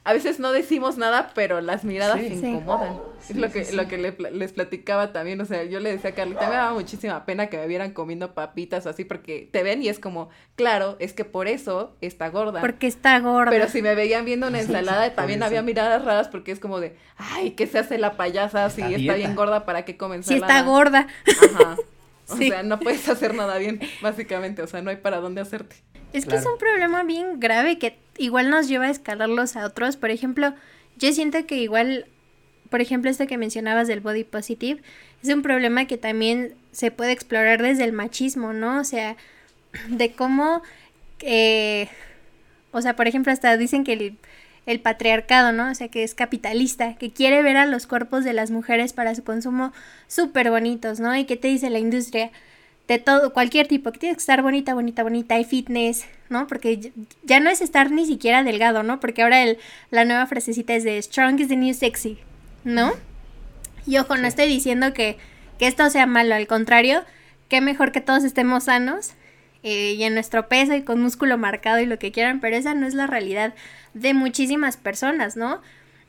[0.07, 3.01] a veces no decimos nada, pero las miradas se incomodan.
[3.27, 6.47] es lo que, lo que les platicaba también, o sea, yo le decía a Carlita,
[6.47, 9.88] me daba muchísima pena que me vieran comiendo papitas o así, porque te ven y
[9.88, 12.61] es como, claro, es que por eso está gorda.
[12.61, 13.51] Porque está gorda.
[13.51, 16.97] Pero si me veían viendo una ensalada, también había miradas raras porque es como de,
[17.16, 20.47] ay, ¿qué se hace la payasa si está, bien gorda para qué comen ensalada?
[20.47, 21.07] Si está gorda.
[21.55, 21.77] Ajá.
[22.28, 25.76] O sea, no puedes hacer nada bien, básicamente, o sea, no hay para dónde hacerte.
[26.12, 29.96] Es que es un problema bien grave que igual nos lleva a escalarlos a otros.
[29.96, 30.54] Por ejemplo,
[30.96, 32.06] yo siento que igual,
[32.70, 34.80] por ejemplo, este que mencionabas del body positive,
[35.22, 38.80] es un problema que también se puede explorar desde el machismo, ¿no?
[38.80, 39.16] O sea,
[39.88, 40.62] de cómo,
[41.20, 41.88] eh,
[42.70, 44.18] o sea, por ejemplo, hasta dicen que el,
[44.66, 45.70] el patriarcado, ¿no?
[45.70, 49.14] O sea, que es capitalista, que quiere ver a los cuerpos de las mujeres para
[49.14, 49.72] su consumo
[50.09, 51.14] súper bonitos, ¿no?
[51.16, 52.31] Y que te dice la industria,
[52.88, 56.46] de todo, cualquier tipo, que tienes que estar bonita, bonita, bonita, y fitness, ¿no?
[56.46, 59.00] Porque ya no es estar ni siquiera delgado, ¿no?
[59.00, 59.59] Porque ahora el,
[59.90, 62.18] la nueva frasecita es de strong is the new sexy,
[62.62, 62.92] ¿no?
[63.87, 65.16] Y ojo, no estoy diciendo que,
[65.59, 67.05] que, esto sea malo, al contrario,
[67.48, 69.12] que mejor que todos estemos sanos
[69.64, 72.74] eh, y en nuestro peso y con músculo marcado y lo que quieran, pero esa
[72.74, 73.55] no es la realidad
[73.94, 75.61] de muchísimas personas, ¿no?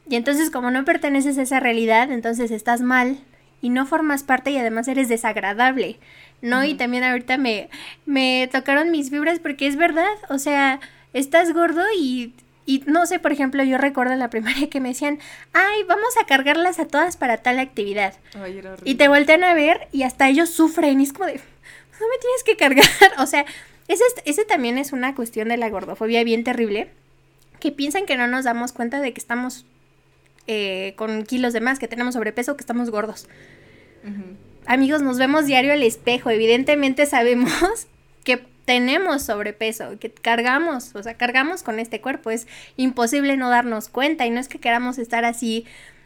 [0.08, 3.18] Y entonces como no perteneces a esa realidad, entonces estás mal
[3.62, 5.98] y no formas parte y además eres desagradable.
[6.42, 6.64] ¿no?
[6.64, 7.70] Y también ahorita me,
[8.06, 10.80] me tocaron mis fibras porque es verdad, o sea,
[11.14, 12.34] estás gordo y,
[12.66, 15.20] y no sé, por ejemplo, yo recuerdo en la primaria que me decían,
[15.54, 18.14] ay, vamos a cargarlas a todas para tal actividad.
[18.84, 21.42] y te voltean a ver y hasta ellos sufren y es como de,
[22.00, 22.86] no me tienes que cargar,
[23.20, 23.46] o sea,
[23.88, 26.90] ese, ese también es una cuestión de la gordofobia bien terrible,
[27.60, 29.66] que piensan que no nos damos cuenta de que estamos
[30.48, 33.28] eh, con kilos de más, que tenemos sobrepeso, que estamos gordos
[34.66, 36.30] amigos, nos vemos diario al espejo.
[36.30, 37.88] Evidentemente sabemos
[38.24, 42.32] que tenemos sobrepeso, que cargamos, o sea, cargamos con este cuerpo.
[42.32, 45.66] Es imposible no darnos cuenta y no es que queramos estar así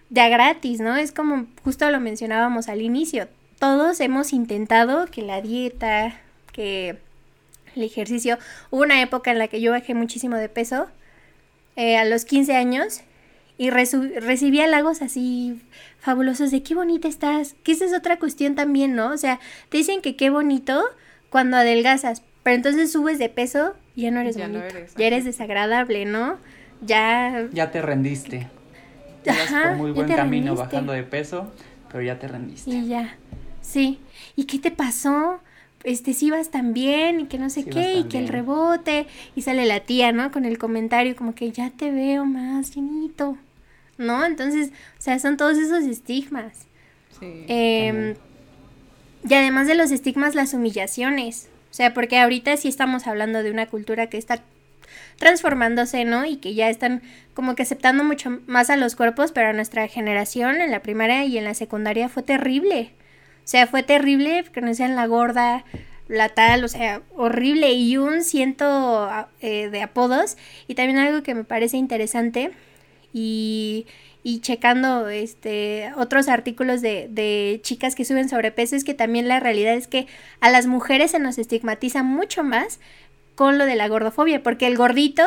[0.10, 0.96] de a gratis, ¿no?
[0.96, 3.28] Es como justo lo mencionábamos al inicio.
[3.60, 6.16] Todos hemos intentado que la dieta,
[6.54, 6.98] que
[7.76, 8.38] el ejercicio.
[8.72, 10.88] Hubo una época en la que yo bajé muchísimo de peso
[11.76, 13.02] eh, a los 15 años
[13.58, 15.62] y recibía halagos así
[16.00, 17.56] fabulosos de qué bonita estás.
[17.64, 19.12] Que esa es otra cuestión también, ¿no?
[19.12, 20.82] O sea, te dicen que qué bonito
[21.30, 24.64] cuando adelgazas, pero entonces subes de peso y ya no eres bonito.
[24.98, 26.38] ya eres desagradable, ¿no?
[26.82, 27.48] Ya.
[27.52, 28.48] Ya te rendiste.
[29.28, 31.52] Ajá, por muy buen camino bajando de peso,
[31.92, 32.72] pero ya te rendiste.
[32.72, 33.18] Y ya.
[33.70, 34.00] Sí.
[34.36, 35.40] ¿Y qué te pasó?
[35.84, 39.42] este, si vas tan bien y que no sé qué, y que el rebote, y
[39.42, 40.32] sale la tía, ¿no?
[40.32, 43.38] Con el comentario como que ya te veo más llenito,
[43.98, 44.26] ¿no?
[44.26, 46.66] Entonces, o sea, son todos esos estigmas.
[47.20, 47.46] Sí.
[47.48, 48.16] Em,
[49.28, 51.50] y además de los estigmas, las humillaciones.
[51.72, 54.42] O sea, porque ahorita sí estamos hablando de una cultura que está
[55.18, 56.26] transformándose, ¿no?
[56.26, 57.02] Y que ya están
[57.34, 61.26] como que aceptando mucho más a los cuerpos, pero a nuestra generación en la primaria
[61.26, 62.92] y en la secundaria fue terrible.
[63.50, 65.66] O sea, fue terrible que no decían la gorda,
[66.08, 69.10] la tal, o sea, horrible y un ciento
[69.42, 70.38] eh, de apodos.
[70.68, 72.52] Y también algo que me parece interesante
[73.12, 73.88] y,
[74.22, 79.40] y checando este otros artículos de, de chicas que suben sobrepeso es que también la
[79.40, 80.06] realidad es que
[80.42, 82.80] a las mujeres se nos estigmatiza mucho más
[83.34, 85.24] con lo de la gordofobia, porque el gordito,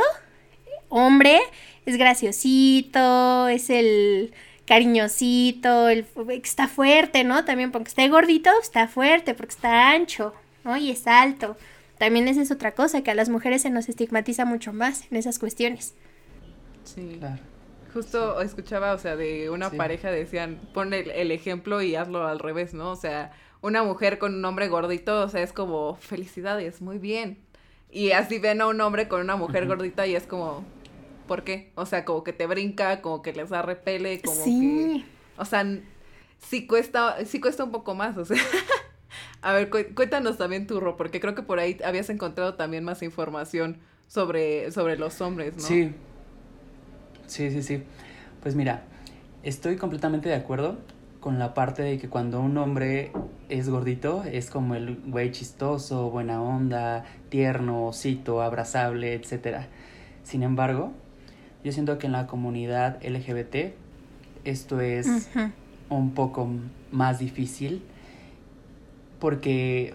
[0.91, 1.41] hombre,
[1.87, 4.33] es graciosito, es el
[4.67, 6.07] cariñosito, el,
[6.43, 7.45] está fuerte, ¿no?
[7.45, 10.77] También porque está gordito, está fuerte, porque está ancho, ¿no?
[10.77, 11.57] Y es alto.
[11.99, 15.17] También esa es otra cosa, que a las mujeres se nos estigmatiza mucho más en
[15.17, 15.95] esas cuestiones.
[16.85, 17.17] Sí.
[17.19, 17.41] Claro.
[17.93, 22.73] Justo escuchaba, o sea, de una pareja decían, pon el, ejemplo y hazlo al revés,
[22.73, 22.91] ¿no?
[22.91, 27.39] O sea, una mujer con un hombre gordito, o sea, es como, felicidades, muy bien.
[27.91, 30.65] Y así ven a un hombre con una mujer gordita y es como,
[31.33, 31.73] ¿Por qué?
[31.77, 35.03] O sea, como que te brinca, como que les da repele, como que...
[35.39, 35.67] O sea,
[36.39, 38.37] sí cuesta, sí cuesta un poco más, o sea...
[39.41, 43.03] A ver, cuéntanos también tu Ro, porque creo que por ahí habías encontrado también más
[43.03, 45.63] información sobre, sobre los hombres, ¿no?
[45.63, 45.95] Sí.
[47.29, 47.83] Sí, sí, sí.
[48.43, 48.83] Pues mira,
[49.43, 50.81] estoy completamente de acuerdo
[51.21, 53.11] con la parte de que cuando un hombre
[53.49, 59.63] es gordito, es como el güey chistoso, buena onda, tierno, osito, abrazable, etc.
[60.25, 60.93] Sin embargo,
[61.65, 63.75] yo siento que en la comunidad LGBT
[64.45, 65.29] esto es
[65.89, 66.49] un poco
[66.91, 67.83] más difícil
[69.19, 69.95] porque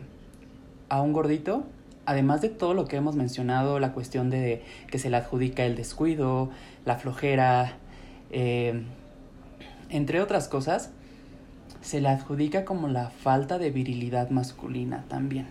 [0.87, 1.65] a un gordito,
[2.05, 5.75] además de todo lo que hemos mencionado, la cuestión de que se le adjudica el
[5.75, 6.49] descuido,
[6.85, 7.73] la flojera,
[8.31, 8.83] eh,
[9.89, 10.91] entre otras cosas,
[11.81, 15.47] se le adjudica como la falta de virilidad masculina también.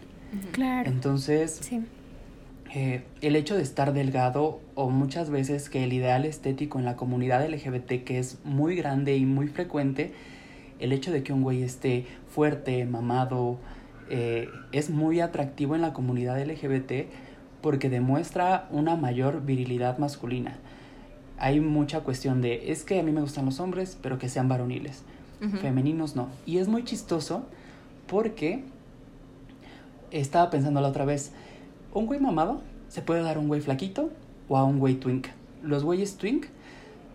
[0.53, 0.89] Claro.
[0.89, 1.85] Entonces, sí.
[2.79, 6.95] Eh, el hecho de estar delgado o muchas veces que el ideal estético en la
[6.95, 10.13] comunidad LGBT que es muy grande y muy frecuente,
[10.79, 13.57] el hecho de que un güey esté fuerte, mamado,
[14.11, 17.09] eh, es muy atractivo en la comunidad LGBT
[17.63, 20.59] porque demuestra una mayor virilidad masculina.
[21.39, 24.51] Hay mucha cuestión de, es que a mí me gustan los hombres, pero que sean
[24.51, 25.03] varoniles.
[25.63, 26.29] Femeninos no.
[26.45, 27.47] Y es muy chistoso
[28.07, 28.65] porque
[30.11, 31.33] estaba pensando la otra vez,
[31.97, 34.11] un güey mamado se puede dar a un güey flaquito
[34.49, 35.29] o a un güey twink.
[35.63, 36.47] Los güeyes twink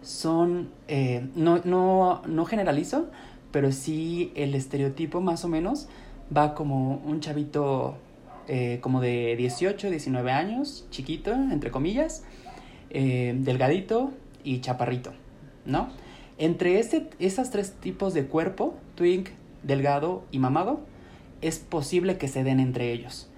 [0.02, 3.08] son, eh, no, no, no generalizo,
[3.52, 5.88] pero sí el estereotipo más o menos
[6.36, 7.96] va como un chavito
[8.48, 12.24] eh, como de 18, 19 años, chiquito, entre comillas,
[12.89, 14.12] eh, delgadito
[14.44, 15.12] y chaparrito,
[15.65, 15.89] ¿no?
[16.39, 19.30] Entre ese, esas tres tipos de cuerpo, twink,
[19.62, 20.80] delgado y mamado,
[21.41, 23.31] es posible que se den entre ellos.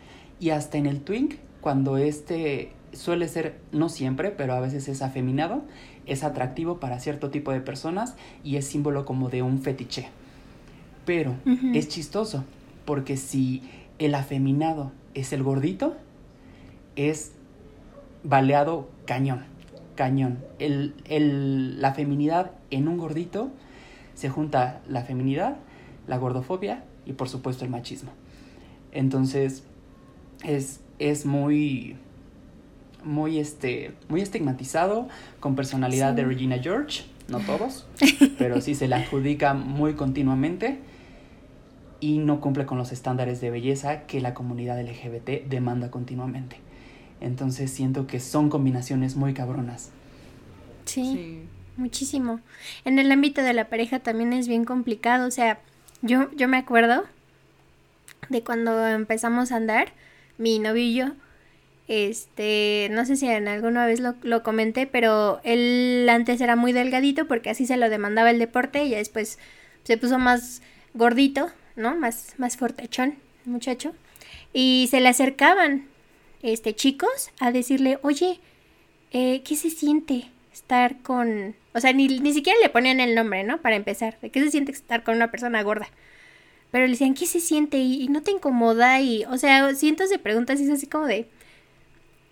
[0.43, 5.01] Y hasta en el twink, cuando este suele ser, no siempre, pero a veces es
[5.01, 5.63] afeminado,
[6.05, 10.09] es atractivo para cierto tipo de personas y es símbolo como de un fetiche.
[11.05, 11.33] Pero
[11.73, 12.43] es chistoso,
[12.83, 13.63] porque si
[13.99, 15.95] el afeminado es el gordito,
[16.97, 17.31] es
[18.25, 19.45] baleado cañón,
[19.95, 20.39] cañón.
[20.59, 23.49] El, el, la feminidad en un gordito
[24.13, 25.55] se junta la feminidad,
[26.05, 28.11] la gordofobia y por supuesto el machismo.
[28.91, 29.63] Entonces,
[30.43, 31.95] es, es muy,
[33.03, 35.07] muy, este, muy estigmatizado,
[35.39, 37.85] con personalidad de Regina George, no todos,
[38.37, 40.79] pero sí se le adjudica muy continuamente
[41.99, 46.57] y no cumple con los estándares de belleza que la comunidad LGBT demanda continuamente.
[47.21, 49.91] Entonces siento que son combinaciones muy cabronas.
[50.83, 51.43] Sí,
[51.77, 52.41] muchísimo.
[52.83, 55.59] En el ámbito de la pareja también es bien complicado, o sea,
[56.01, 57.03] yo, yo me acuerdo
[58.29, 59.93] de cuando empezamos a andar,
[60.37, 61.13] mi novillo,
[61.87, 66.71] este, no sé si en alguna vez lo, lo, comenté, pero él antes era muy
[66.71, 69.37] delgadito porque así se lo demandaba el deporte y ya después
[69.83, 70.61] se puso más
[70.93, 71.95] gordito, ¿no?
[71.95, 73.15] Más, más fortachón,
[73.45, 73.93] muchacho.
[74.53, 75.87] Y se le acercaban,
[76.41, 78.39] este, chicos a decirle, oye,
[79.11, 81.55] eh, ¿qué se siente estar con...
[81.73, 83.59] O sea, ni, ni siquiera le ponían el nombre, ¿no?
[83.61, 85.87] Para empezar, ¿de qué se siente estar con una persona gorda?
[86.73, 87.77] Pero le decían, ¿qué se siente?
[87.77, 91.05] Y, y no te incomoda y, o sea, cientos de preguntas y es así como
[91.05, 91.27] de...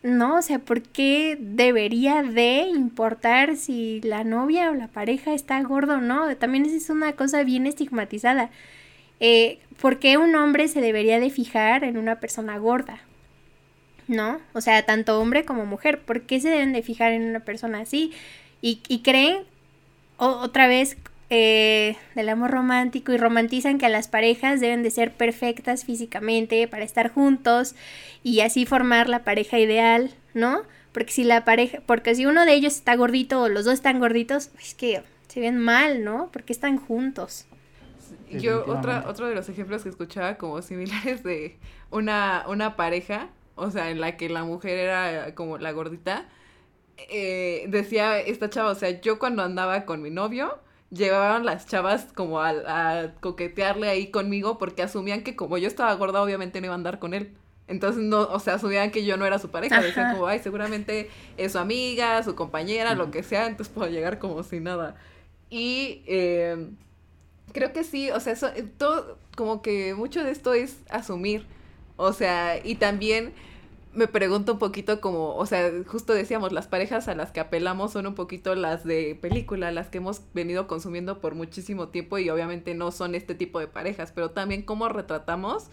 [0.02, 5.62] No, o sea, ¿por qué debería de importar si la novia o la pareja está
[5.62, 6.36] gordo o no?
[6.38, 8.50] También es una cosa bien estigmatizada.
[9.20, 13.00] Eh, ¿Por qué un hombre se debería de fijar en una persona gorda?
[14.08, 14.40] ¿No?
[14.54, 16.00] O sea, tanto hombre como mujer.
[16.02, 18.12] ¿Por qué se deben de fijar en una persona así?
[18.60, 19.44] Y, y creen,
[20.18, 20.98] otra vez,
[21.34, 26.84] eh, del amor romántico y romantizan que las parejas deben de ser perfectas físicamente para
[26.84, 27.74] estar juntos
[28.22, 30.64] y así formar la pareja ideal, ¿no?
[30.92, 34.00] Porque si la pareja, porque si uno de ellos está gordito o los dos están
[34.00, 36.30] gorditos, es que se ven mal, ¿no?
[36.34, 37.46] Porque están juntos.
[38.30, 41.58] Yo, otra, otro de los ejemplos que escuchaba como similares de
[41.92, 46.26] una, una pareja, o sea, en la que la mujer era como la gordita,
[47.10, 50.60] eh, decía esta chava, o sea, yo cuando andaba con mi novio,
[50.92, 55.94] llevaban las chavas como a, a, coquetearle ahí conmigo porque asumían que como yo estaba
[55.96, 57.34] gorda, obviamente no iba a andar con él.
[57.68, 59.78] Entonces, no, o sea, asumían que yo no era su pareja.
[59.78, 59.86] Ajá.
[59.86, 64.20] Decían como, ay, seguramente es su amiga, su compañera, lo que sea, entonces puedo llegar
[64.20, 64.96] como sin nada.
[65.50, 66.70] Y eh,
[67.54, 71.46] creo que sí, o sea, eso, todo, como que mucho de esto es asumir.
[71.96, 73.34] O sea, y también
[73.94, 77.92] me pregunto un poquito como, o sea, justo decíamos, las parejas a las que apelamos
[77.92, 82.30] son un poquito las de película, las que hemos venido consumiendo por muchísimo tiempo y
[82.30, 85.70] obviamente no son este tipo de parejas, pero también cómo retratamos,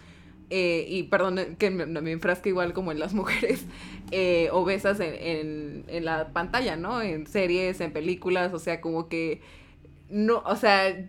[0.51, 3.67] eh, y perdón que me, me, enfrasque igual como en las mujeres
[4.11, 7.03] eh, obesas en, en, en la pantalla, ¿no?
[7.03, 9.43] En series, en películas, o sea, como que
[10.09, 11.09] no, o sea,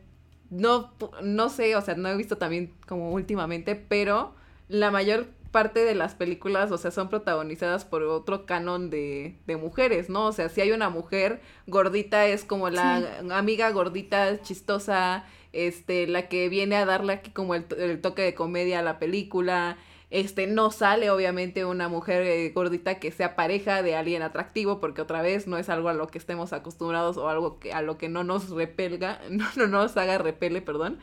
[0.49, 0.93] no,
[1.23, 4.33] no sé, o sea, no he visto también como últimamente, pero
[4.67, 9.57] la mayor parte de las películas, o sea, son protagonizadas por otro canon de, de
[9.57, 10.27] mujeres, ¿no?
[10.27, 13.31] O sea, si hay una mujer gordita es como la sí.
[13.31, 18.35] amiga gordita, chistosa, este, la que viene a darle aquí como el, el, toque de
[18.35, 19.77] comedia a la película.
[20.11, 25.01] Este, no sale obviamente una mujer eh, gordita que sea pareja de alguien atractivo, porque
[25.01, 27.97] otra vez no es algo a lo que estemos acostumbrados o algo que, a lo
[27.97, 30.99] que no nos repelga, no, no nos haga repele, perdón.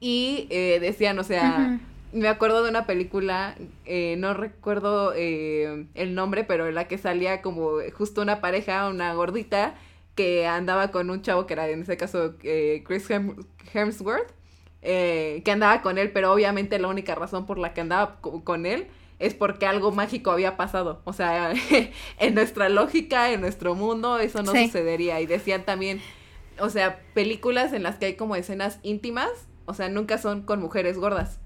[0.00, 5.12] Y eh, decían, o sea, uh -huh me acuerdo de una película, eh, no recuerdo
[5.16, 9.74] eh, el nombre, pero en la que salía como justo una pareja, una gordita,
[10.14, 13.34] que andaba con un chavo que era en ese caso eh, Chris Hem
[13.72, 14.32] Hemsworth,
[14.80, 18.86] que andaba con él, pero obviamente la única razón por la que andaba con él
[19.18, 21.00] es porque algo mágico había pasado.
[21.04, 21.52] O sea,
[22.18, 24.66] en nuestra lógica, en nuestro mundo, eso no sí.
[24.66, 25.20] sucedería.
[25.20, 26.00] Y decían también,
[26.60, 29.30] o sea, películas en las que hay como escenas íntimas,
[29.64, 31.40] o sea, nunca son con mujeres gordas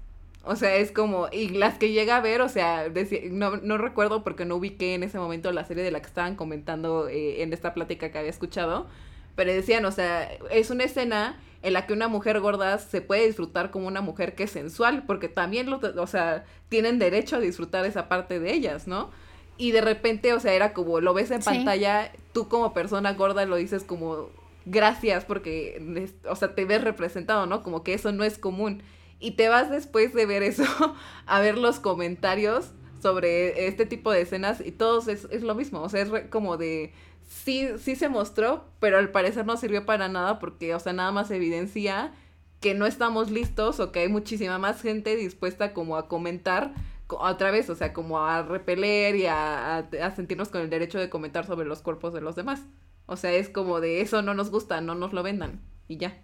[0.49, 3.77] o sea, es como, y las que llega a ver, o sea, decía, no, no
[3.77, 7.43] recuerdo porque no ubiqué en ese momento la serie de la que estaban comentando eh,
[7.43, 8.87] en esta plática que había escuchado,
[9.35, 13.27] pero decían, o sea, es una escena en la que una mujer gorda se puede
[13.27, 17.39] disfrutar como una mujer que es sensual, porque también, lo, o sea, tienen derecho a
[17.39, 19.11] disfrutar esa parte de ellas, ¿no?
[19.59, 21.49] Y de repente, o sea, era como, lo ves en sí.
[21.49, 24.29] pantalla, tú como persona gorda lo dices como,
[24.65, 27.61] gracias, porque, o sea, te ves representado, ¿no?
[27.61, 28.81] Como que eso no es común
[29.19, 30.63] y te vas después de ver eso
[31.25, 35.81] a ver los comentarios sobre este tipo de escenas y todos es, es lo mismo,
[35.81, 36.93] o sea, es como de
[37.29, 41.11] sí, sí se mostró, pero al parecer no sirvió para nada porque, o sea, nada
[41.11, 42.11] más evidencia
[42.59, 46.73] que no estamos listos o que hay muchísima más gente dispuesta como a comentar
[47.07, 50.99] otra vez, o sea, como a repeler y a, a, a sentirnos con el derecho
[50.99, 52.61] de comentar sobre los cuerpos de los demás.
[53.05, 56.21] O sea, es como de eso no nos gusta, no nos lo vendan y ya.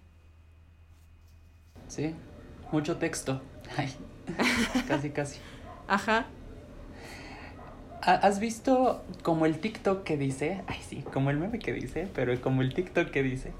[1.87, 2.13] Sí,
[2.71, 3.41] mucho texto.
[3.77, 3.93] Ay,
[4.87, 5.39] casi, casi.
[5.87, 6.25] Ajá.
[8.01, 10.61] ¿Has visto como el TikTok que dice?
[10.67, 13.51] Ay, sí, como el meme que dice, pero como el TikTok que dice.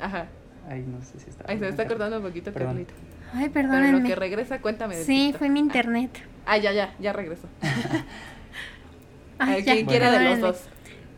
[0.00, 0.28] Ajá.
[0.68, 1.44] Ay, no sé si está.
[1.46, 2.84] Ay, se me está cortando un poquito, Perdón.
[2.86, 2.94] Carlita.
[3.34, 3.86] Ay, perdónenme.
[3.88, 4.96] Pero lo que regresa, cuéntame.
[4.96, 5.38] De sí, TikTok.
[5.38, 6.10] fue mi internet.
[6.46, 7.48] Ah, ya, ya, ya regresó.
[9.38, 10.62] Ay, quien quiera de los dos.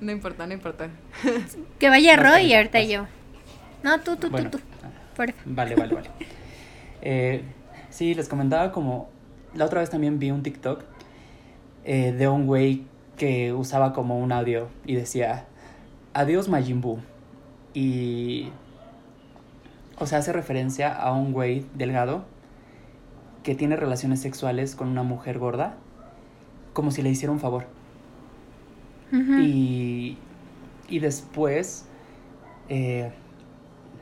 [0.00, 0.88] No importa, no importa.
[1.78, 2.88] Que vaya Roy y ahorita pues.
[2.88, 3.06] yo.
[3.84, 4.50] No, tú, tú, Bueno.
[4.50, 4.64] tú, tú.
[5.16, 5.34] Porfa.
[5.44, 6.10] Vale, vale, vale.
[7.02, 7.42] Eh,
[7.90, 9.08] sí, les comentaba como...
[9.54, 10.82] La otra vez también vi un TikTok
[11.84, 12.84] eh, de un güey
[13.18, 15.44] que usaba como un audio y decía,
[16.14, 16.98] adiós Majin Buu.
[17.74, 18.48] Y...
[19.98, 22.24] O sea, hace referencia a un güey delgado
[23.42, 25.76] que tiene relaciones sexuales con una mujer gorda
[26.72, 27.66] como si le hiciera un favor.
[29.12, 30.16] y,
[30.88, 31.86] y, después
[32.70, 33.12] eh,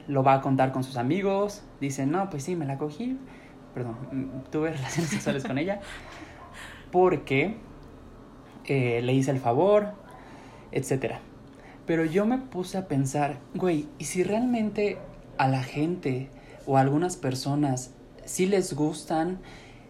[0.07, 1.62] lo va a contar con sus amigos.
[1.80, 3.18] Dicen, no, pues sí, me la cogí.
[3.74, 5.80] Perdón, mm, tuve relaciones sexuales con ella.
[6.90, 7.56] Porque
[8.66, 9.92] eh, le hice el favor,
[10.72, 11.14] etc.
[11.86, 14.98] Pero yo me puse a pensar, güey, ¿y si realmente
[15.38, 16.28] a la gente
[16.66, 19.40] o a algunas personas sí les gustan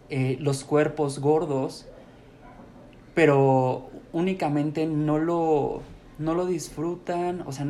[0.08, 1.86] eh, los cuerpos gordos,
[3.14, 5.82] pero únicamente no lo,
[6.18, 7.66] no lo disfrutan, o sea,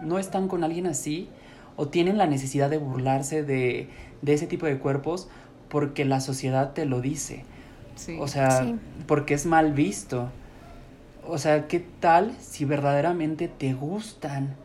[0.00, 1.28] no están con alguien así,
[1.76, 3.88] o tienen la necesidad de burlarse de,
[4.22, 5.28] de ese tipo de cuerpos
[5.68, 7.44] porque la sociedad te lo dice.
[8.18, 10.30] O sea, porque es mal visto.
[11.26, 14.56] O sea, ¿qué tal si verdaderamente te gustan?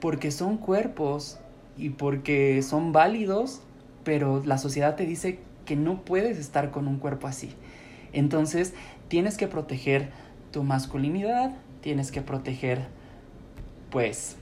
[0.00, 1.38] Porque son cuerpos
[1.76, 3.60] y porque son válidos,
[4.04, 7.50] pero la sociedad te dice que no puedes estar con un cuerpo así.
[8.12, 8.72] Entonces,
[9.08, 10.10] tienes que proteger
[10.52, 12.86] tu masculinidad, tienes que proteger,
[13.90, 14.36] pues,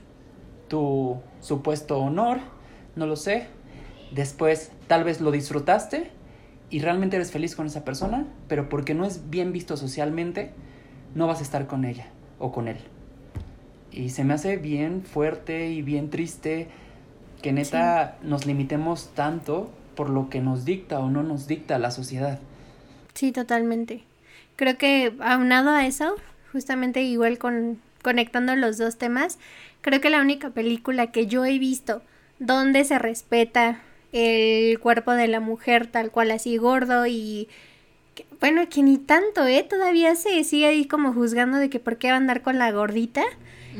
[0.67, 2.39] tu supuesto honor,
[2.95, 3.47] no lo sé.
[4.11, 6.11] Después, tal vez lo disfrutaste
[6.69, 10.51] y realmente eres feliz con esa persona, pero porque no es bien visto socialmente,
[11.13, 12.07] no vas a estar con ella
[12.39, 12.77] o con él.
[13.91, 16.67] Y se me hace bien fuerte y bien triste
[17.41, 21.91] que neta nos limitemos tanto por lo que nos dicta o no nos dicta la
[21.91, 22.39] sociedad.
[23.13, 24.03] Sí, totalmente.
[24.55, 26.15] Creo que aunado a eso,
[26.51, 29.39] justamente igual con conectando los dos temas,
[29.85, 32.01] creo que la única película que yo he visto
[32.39, 33.81] donde se respeta
[34.11, 37.47] el cuerpo de la mujer tal cual así gordo y
[38.41, 39.63] bueno, que ni tanto, ¿eh?
[39.69, 42.71] Todavía se sigue ahí como juzgando de que por qué va a andar con la
[42.71, 43.23] gordita.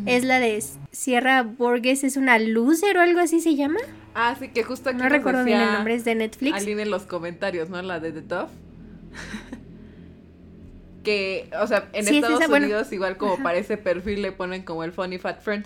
[0.06, 3.80] Es la de Sierra Borges, es una loser o algo así se llama.
[4.14, 6.56] Ah, sí, que justo aquí No recuerdo bien el nombre, es de Netflix.
[6.56, 7.82] Alguien en los comentarios, ¿no?
[7.82, 8.50] La de The Tough.
[11.04, 14.92] que, o sea, en Estados Unidos igual como para ese perfil le ponen como el
[14.92, 15.66] funny fat friend.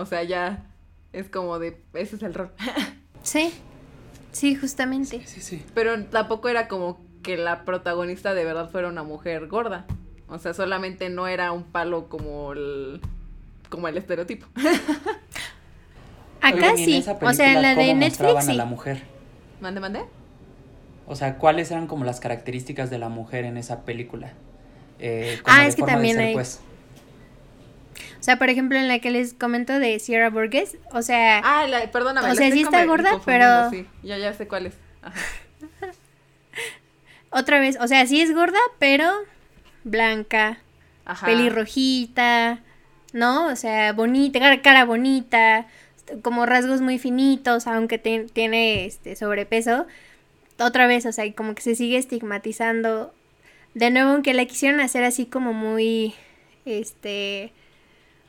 [0.00, 0.66] O sea, ya
[1.12, 2.50] es como de, ese es el rol.
[3.22, 3.52] sí,
[4.32, 5.20] sí, justamente.
[5.20, 5.64] Sí, sí, sí.
[5.74, 9.86] Pero tampoco era como que la protagonista de verdad fuera una mujer gorda.
[10.28, 13.00] O sea, solamente no era un palo como el,
[13.68, 14.46] como el estereotipo.
[16.40, 17.04] Acá sí.
[17.20, 18.52] O sea, en la de Netflix sí.
[18.52, 19.02] a la mujer?
[19.60, 20.04] ¿Mande, mande?
[21.06, 24.32] O sea, ¿cuáles eran como las características de la mujer en esa película?
[25.00, 26.32] Eh, ah, es que también hay.
[26.32, 26.60] Pues.
[28.20, 31.40] O sea, por ejemplo, en la que les comento de Sierra Burgess, o sea.
[31.42, 32.30] Ah, la, perdóname.
[32.30, 33.70] O sea, sí está gorda, pero.
[33.70, 34.74] Sí, ya, ya sé cuál es.
[37.30, 39.10] Otra vez, o sea, sí es gorda, pero
[39.84, 40.58] blanca,
[41.06, 41.26] Ajá.
[41.26, 42.60] pelirrojita,
[43.14, 43.46] ¿no?
[43.46, 45.66] O sea, bonita, cara, bonita,
[46.22, 49.86] como rasgos muy finitos, aunque tiene este sobrepeso.
[50.58, 53.14] Otra vez, o sea, como que se sigue estigmatizando
[53.72, 56.14] de nuevo, aunque la quisieron hacer así como muy,
[56.66, 57.54] este,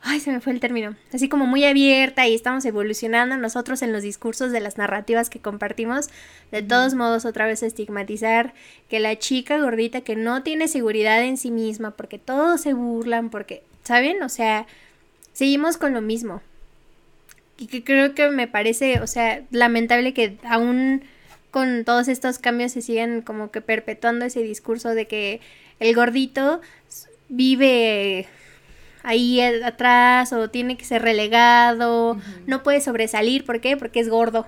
[0.02, 3.92] ay, se me fue el término, así como muy abierta y estamos evolucionando nosotros en
[3.92, 6.10] los discursos de las narrativas que compartimos,
[6.50, 8.52] de todos modos otra vez estigmatizar
[8.88, 13.30] que la chica gordita que no tiene seguridad en sí misma, porque todos se burlan,
[13.30, 14.22] porque, ¿saben?
[14.22, 14.66] O sea,
[15.32, 16.42] seguimos con lo mismo.
[17.58, 21.04] Y que creo que me parece, o sea, lamentable que aún
[21.52, 25.40] con todos estos cambios se siguen como que perpetuando ese discurso de que
[25.78, 26.60] el gordito
[27.28, 28.26] vive
[29.02, 33.76] ahí atrás o tiene que ser relegado, no puede sobresalir, ¿por qué?
[33.76, 34.46] Porque es gordo,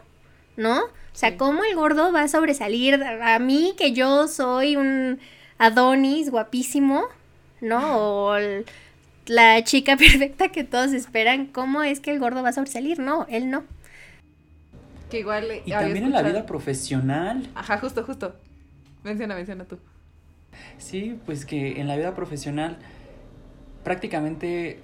[0.57, 0.85] ¿no?
[0.85, 5.21] O sea, ¿cómo el gordo va a sobresalir a mí que yo soy un
[5.59, 7.05] Adonis guapísimo,
[7.61, 7.99] ¿no?
[7.99, 8.37] O
[9.27, 12.99] la chica perfecta que todos esperan, ¿cómo es que el gordo va a sobresalir?
[12.99, 13.65] No, él no
[15.19, 15.47] igual.
[15.65, 17.49] Y también en la vida profesional.
[17.55, 18.35] Ajá, justo, justo.
[19.03, 19.79] Menciona, menciona tú.
[20.79, 22.79] Sí, pues que en la vida profesional
[23.85, 24.81] prácticamente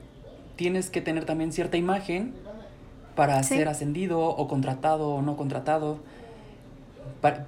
[0.56, 2.34] tienes que tener también cierta imagen
[3.16, 5.98] para ser ascendido o contratado o no contratado.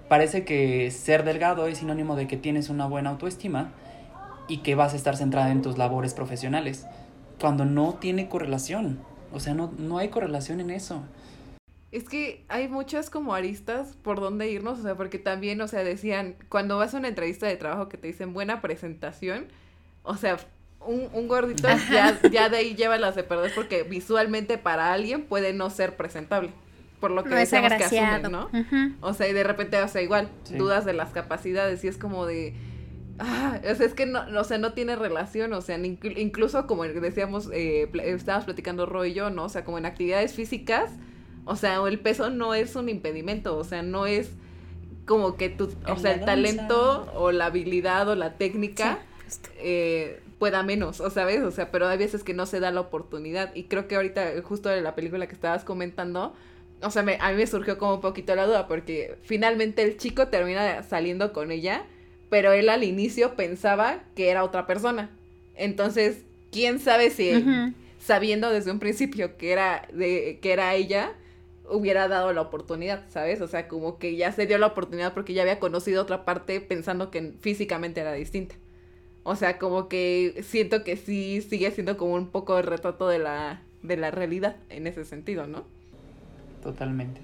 [0.08, 3.72] parece que ser delgado es sinónimo de que tienes una buena autoestima
[4.48, 6.86] y que vas a estar centrada en tus labores profesionales,
[7.40, 8.98] cuando no tiene correlación.
[9.32, 11.02] O sea, no, no hay correlación en eso.
[11.90, 15.84] Es que hay muchas como aristas por dónde irnos, o sea, porque también, o sea,
[15.84, 19.46] decían, cuando vas a una entrevista de trabajo que te dicen buena presentación,
[20.02, 20.38] o sea,
[20.86, 25.22] un, un gordito ya, ya de ahí lleva las de perder porque visualmente para alguien
[25.22, 26.50] puede no ser presentable.
[27.00, 28.48] Por lo que no decíamos que asumen, ¿no?
[29.00, 32.26] O sea, y de repente, o sea, igual, dudas de las capacidades y es como
[32.26, 32.54] de...
[33.18, 36.84] Ah, o sea, es que no, o sea, no tiene relación, o sea, incluso como
[36.84, 39.44] decíamos, eh, estábamos platicando Roy y yo, ¿no?
[39.44, 40.92] O sea, como en actividades físicas,
[41.44, 44.30] o sea, el peso no es un impedimento, o sea, no es
[45.04, 49.00] como que tu, o sea, el talento o la habilidad o la técnica
[49.56, 52.80] eh, pueda menos, o sabes, o sea, pero hay veces que no se da la
[52.80, 56.34] oportunidad y creo que ahorita justo de la película que estabas comentando,
[56.82, 60.26] o sea, a mí me surgió como un poquito la duda porque finalmente el chico
[60.26, 61.84] termina saliendo con ella,
[62.28, 65.10] pero él al inicio pensaba que era otra persona.
[65.54, 67.44] Entonces, quién sabe si
[68.00, 71.12] sabiendo desde un principio que era de que era ella
[71.70, 73.40] hubiera dado la oportunidad, ¿sabes?
[73.42, 76.60] O sea, como que ya se dio la oportunidad porque ya había conocido otra parte
[76.60, 78.56] pensando que físicamente era distinta.
[79.24, 83.18] O sea, como que siento que sí sigue siendo como un poco el retrato de
[83.18, 85.64] la, de la realidad en ese sentido, ¿no?
[86.62, 87.20] Totalmente.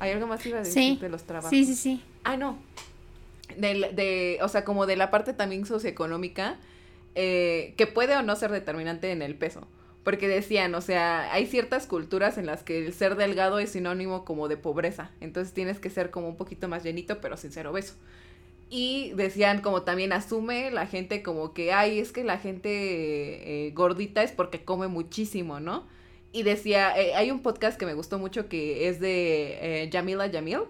[0.00, 1.50] ¿Hay algo más iba a decir de los trabajos?
[1.50, 2.02] Sí, sí, sí.
[2.24, 2.58] Ah, no.
[3.56, 6.56] De, de, o sea, como de la parte también socioeconómica,
[7.14, 9.66] eh, que puede o no ser determinante en el peso.
[10.02, 14.24] Porque decían, o sea, hay ciertas culturas en las que el ser delgado es sinónimo
[14.24, 15.12] como de pobreza.
[15.20, 17.94] Entonces tienes que ser como un poquito más llenito, pero sin ser obeso.
[18.74, 23.70] Y decían como también asume la gente como que, ay, es que la gente eh,
[23.72, 25.86] gordita es porque come muchísimo, ¿no?
[26.32, 30.60] Y decía, eh, hay un podcast que me gustó mucho que es de Jamila Jamil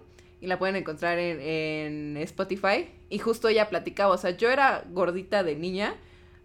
[0.40, 2.88] y la pueden encontrar en, en Spotify.
[3.09, 5.94] Y justo ella platicaba, o sea, yo era gordita de niña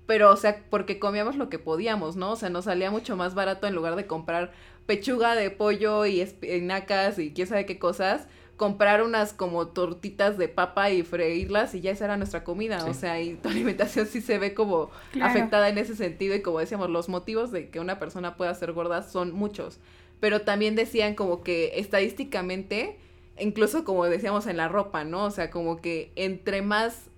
[0.07, 2.31] pero, o sea, porque comíamos lo que podíamos, ¿no?
[2.31, 4.51] O sea, nos salía mucho más barato en lugar de comprar
[4.85, 8.25] pechuga de pollo y espinacas y quién sabe qué cosas,
[8.57, 12.85] comprar unas como tortitas de papa y freírlas y ya esa era nuestra comida.
[12.85, 14.89] O sea, y tu alimentación sí se ve como
[15.21, 18.73] afectada en ese sentido y como decíamos, los motivos de que una persona pueda ser
[18.73, 19.79] gorda son muchos.
[20.19, 22.97] Pero también decían como que estadísticamente,
[23.39, 25.25] incluso como decíamos en la ropa, ¿no?
[25.25, 27.11] O sea, como que entre más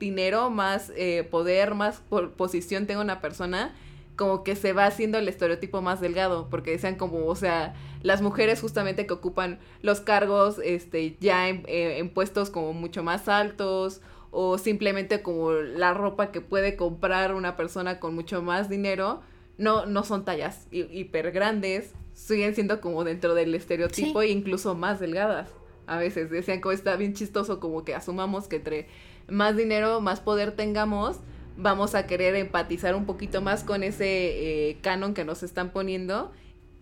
[0.00, 2.02] dinero, más eh, poder, más
[2.36, 3.74] posición tenga una persona,
[4.16, 8.22] como que se va haciendo el estereotipo más delgado, porque decían como, o sea, las
[8.22, 13.28] mujeres justamente que ocupan los cargos, este, ya en, eh, en puestos como mucho más
[13.28, 19.22] altos, o simplemente como la ropa que puede comprar una persona con mucho más dinero,
[19.56, 25.00] no, no son tallas hiper grandes, siguen siendo como dentro del estereotipo e incluso más
[25.00, 25.50] delgadas.
[25.86, 28.86] A veces decían como está bien chistoso como que asumamos que entre
[29.28, 31.16] más dinero, más poder tengamos,
[31.56, 36.30] vamos a querer empatizar un poquito más con ese eh, canon que nos están poniendo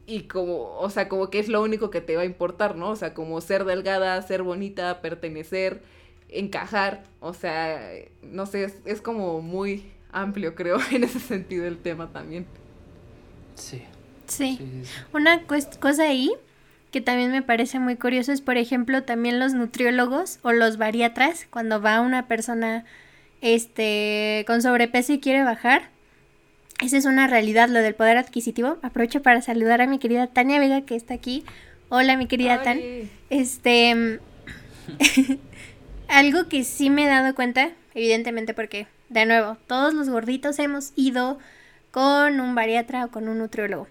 [0.06, 2.90] y como, o sea, como que es lo único que te va a importar, ¿no?
[2.90, 5.82] O sea, como ser delgada, ser bonita, pertenecer,
[6.28, 7.90] encajar, o sea,
[8.22, 12.46] no sé, es, como muy amplio, creo, en ese sentido el tema también.
[13.56, 13.82] Sí.
[14.26, 14.60] Sí.
[15.12, 16.32] Una cosa ahí
[16.90, 21.46] que también me parece muy curioso es, por ejemplo, también los nutriólogos o los bariatras,
[21.50, 22.84] cuando va una persona
[23.40, 25.90] este, con sobrepeso y quiere bajar.
[26.82, 28.78] Esa es una realidad, lo del poder adquisitivo.
[28.82, 31.44] Aprovecho para saludar a mi querida Tania Vega, que está aquí.
[31.88, 32.80] Hola, mi querida Tan.
[33.30, 34.20] Este.
[36.08, 40.92] algo que sí me he dado cuenta, evidentemente, porque, de nuevo, todos los gorditos hemos
[40.96, 41.38] ido
[41.90, 43.88] con un bariatra o con un nutriólogo.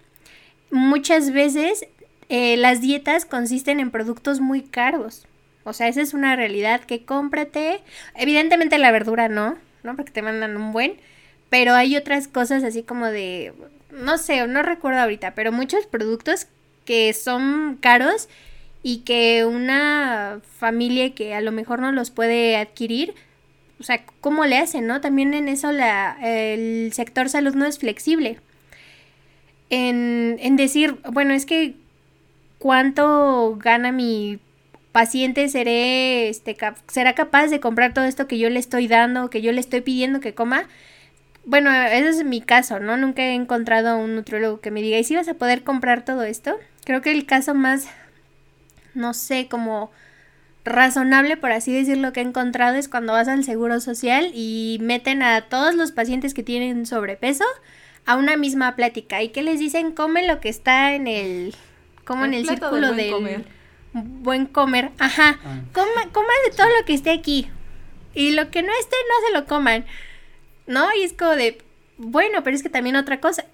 [0.70, 1.86] Muchas veces
[2.28, 5.26] eh, las dietas consisten en productos muy caros.
[5.64, 7.80] O sea, esa es una realidad que cómprate.
[8.14, 9.96] Evidentemente la verdura no, ¿no?
[9.96, 10.96] Porque te mandan un buen.
[11.50, 13.52] Pero hay otras cosas así como de,
[13.90, 16.48] no sé, no recuerdo ahorita, pero muchos productos
[16.84, 18.28] que son caros
[18.82, 23.14] y que una familia que a lo mejor no los puede adquirir,
[23.78, 25.00] o sea, ¿cómo le hacen, no?
[25.00, 28.38] También en eso la, el sector salud no es flexible.
[29.68, 31.74] En, en decir, bueno, es que
[32.58, 34.38] cuánto gana mi
[34.92, 36.56] paciente, seré, este,
[36.88, 39.82] será capaz de comprar todo esto que yo le estoy dando, que yo le estoy
[39.82, 40.68] pidiendo que coma.
[41.46, 42.96] Bueno, ese es mi caso, ¿no?
[42.96, 46.04] Nunca he encontrado a un nutriólogo que me diga, ¿y si vas a poder comprar
[46.04, 46.58] todo esto?
[46.84, 47.86] Creo que el caso más,
[48.94, 49.92] no sé, como
[50.64, 55.22] razonable, por así decirlo, que he encontrado es cuando vas al Seguro Social y meten
[55.22, 57.44] a todos los pacientes que tienen sobrepeso
[58.06, 61.54] a una misma plática y que les dicen, come lo que está en el
[62.04, 63.44] como en el círculo del comer.
[63.92, 64.90] buen comer.
[64.98, 65.38] Ajá.
[65.44, 65.60] Ah.
[65.72, 67.48] Coma, de todo lo que esté aquí.
[68.14, 69.84] Y lo que no esté, no se lo coman.
[70.66, 70.86] ¿No?
[70.94, 71.58] Y es como de,
[71.98, 73.44] bueno, pero es que también otra cosa.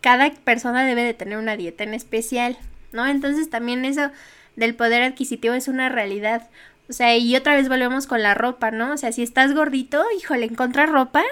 [0.00, 2.58] Cada persona debe de tener una dieta en especial,
[2.90, 3.06] ¿no?
[3.06, 4.10] Entonces también eso
[4.56, 6.48] del poder adquisitivo es una realidad.
[6.88, 8.92] O sea, y otra vez volvemos con la ropa, ¿no?
[8.92, 11.22] O sea, si estás gordito, híjole, encontrar ropa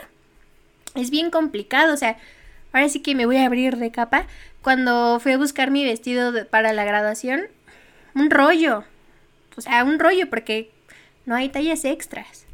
[0.95, 1.93] es bien complicado.
[1.93, 2.17] O sea,
[2.73, 4.27] ahora sí que me voy a abrir de capa,
[4.63, 7.43] cuando fui a buscar mi vestido para la graduación,
[8.15, 8.85] un rollo.
[9.57, 10.71] O sea, un rollo porque
[11.27, 12.47] no hay tallas extras.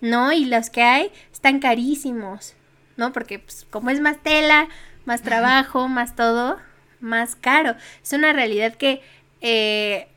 [0.00, 1.10] No, y los que hay
[1.46, 2.54] están carísimos.
[2.96, 3.12] ¿No?
[3.12, 4.68] Porque pues, como es más tela,
[5.04, 6.56] más trabajo, más todo,
[6.98, 7.74] más caro.
[8.02, 9.02] Es una realidad que
[9.42, 10.08] eh,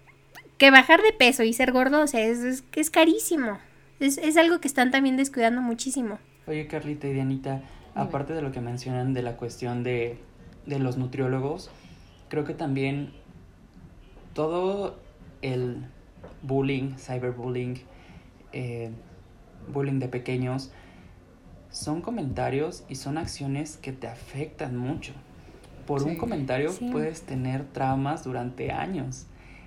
[0.58, 3.60] que bajar de peso y ser gordo, o sea, es, es, es carísimo.
[4.00, 6.20] Es, es algo que están también descuidando muchísimo.
[6.48, 7.62] Oye, Carlita y Dianita,
[7.96, 10.18] aparte de lo que mencionan de la cuestión de,
[10.66, 11.70] de los nutriólogos,
[12.30, 13.12] creo que también
[14.34, 15.00] todo
[15.42, 15.86] el
[16.42, 17.82] bullying, cyberbullying,
[18.54, 18.90] eh,
[19.68, 20.72] bullying de pequeños,
[21.72, 25.14] son comentarios y son acciones que te afectan mucho.
[25.86, 29.26] Por un comentario puedes tener traumas durante años.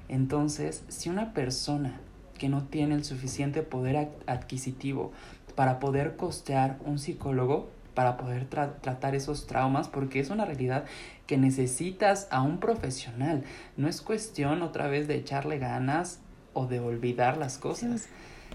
[0.09, 2.01] Entonces, si una persona
[2.39, 5.13] que no tiene el suficiente poder adquisitivo
[5.55, 10.85] para poder costear un psicólogo, para poder tratar esos traumas, porque es una realidad
[11.27, 13.45] que necesitas a un profesional.
[13.77, 16.21] No es cuestión otra vez de echarle ganas
[16.55, 18.09] o de olvidar las cosas,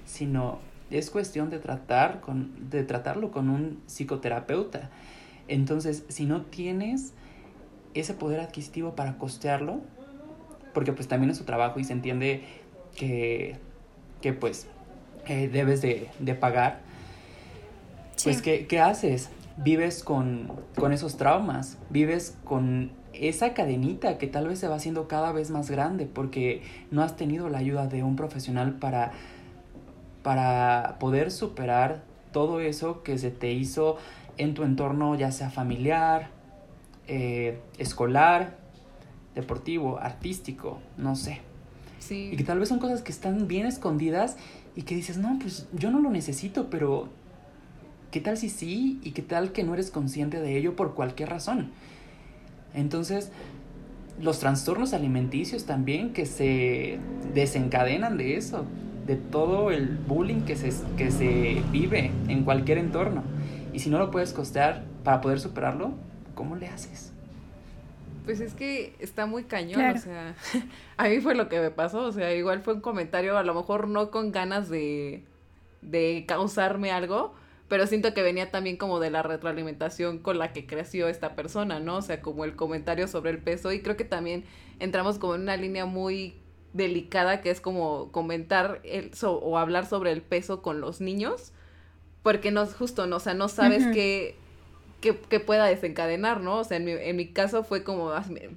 [0.06, 4.90] sino es cuestión de tratar con, de tratarlo con un psicoterapeuta.
[5.48, 7.14] Entonces, si no tienes
[7.94, 9.82] ese poder adquisitivo para costearlo,
[10.74, 12.44] porque pues también es su trabajo y se entiende
[12.96, 13.58] que,
[14.22, 14.68] que pues
[15.28, 16.82] eh, debes de, de pagar,
[18.24, 19.30] pues ¿qué, ¿qué, haces?
[19.58, 25.08] Vives con, con esos traumas, vives con esa cadenita que tal vez se va haciendo
[25.08, 26.62] cada vez más grande porque
[26.92, 29.12] no has tenido la ayuda de un profesional para
[30.28, 32.04] para poder superar
[32.34, 33.96] todo eso que se te hizo
[34.38, 36.32] en tu entorno, ya sea familiar,
[37.08, 38.58] eh, escolar,
[39.36, 41.40] deportivo, artístico, no sé.
[42.00, 42.32] Sí.
[42.34, 44.36] Y que tal vez son cosas que están bien escondidas
[44.76, 47.08] y que dices, no, pues yo no lo necesito, pero
[48.12, 49.00] ¿qué tal si sí?
[49.04, 51.72] ¿Y qué tal que no eres consciente de ello por cualquier razón?
[52.74, 53.32] Entonces,
[54.20, 57.00] los trastornos alimenticios también que se
[57.34, 58.66] desencadenan de eso
[59.08, 63.24] de todo el bullying que se, que se vive en cualquier entorno.
[63.74, 65.94] Y si no lo puedes costear para poder superarlo,
[66.36, 67.14] ¿cómo le haces?
[68.26, 70.36] Pues es que está muy cañón, o sea,
[70.98, 73.54] a mí fue lo que me pasó, o sea, igual fue un comentario, a lo
[73.54, 75.24] mejor no con ganas de,
[75.82, 77.34] de causarme algo,
[77.70, 81.80] pero siento que venía también como de la retroalimentación con la que creció esta persona,
[81.80, 81.98] ¿no?
[81.98, 84.44] O sea, como el comentario sobre el peso y creo que también
[84.80, 86.36] entramos como en una línea muy
[86.74, 91.54] delicada que es como comentar el, o hablar sobre el peso con los niños,
[92.24, 94.36] porque no es justo, no, o sea, no sabes qué,
[95.02, 96.58] qué, pueda desencadenar, ¿no?
[96.58, 98.12] O sea, en mi, en mi caso fue como,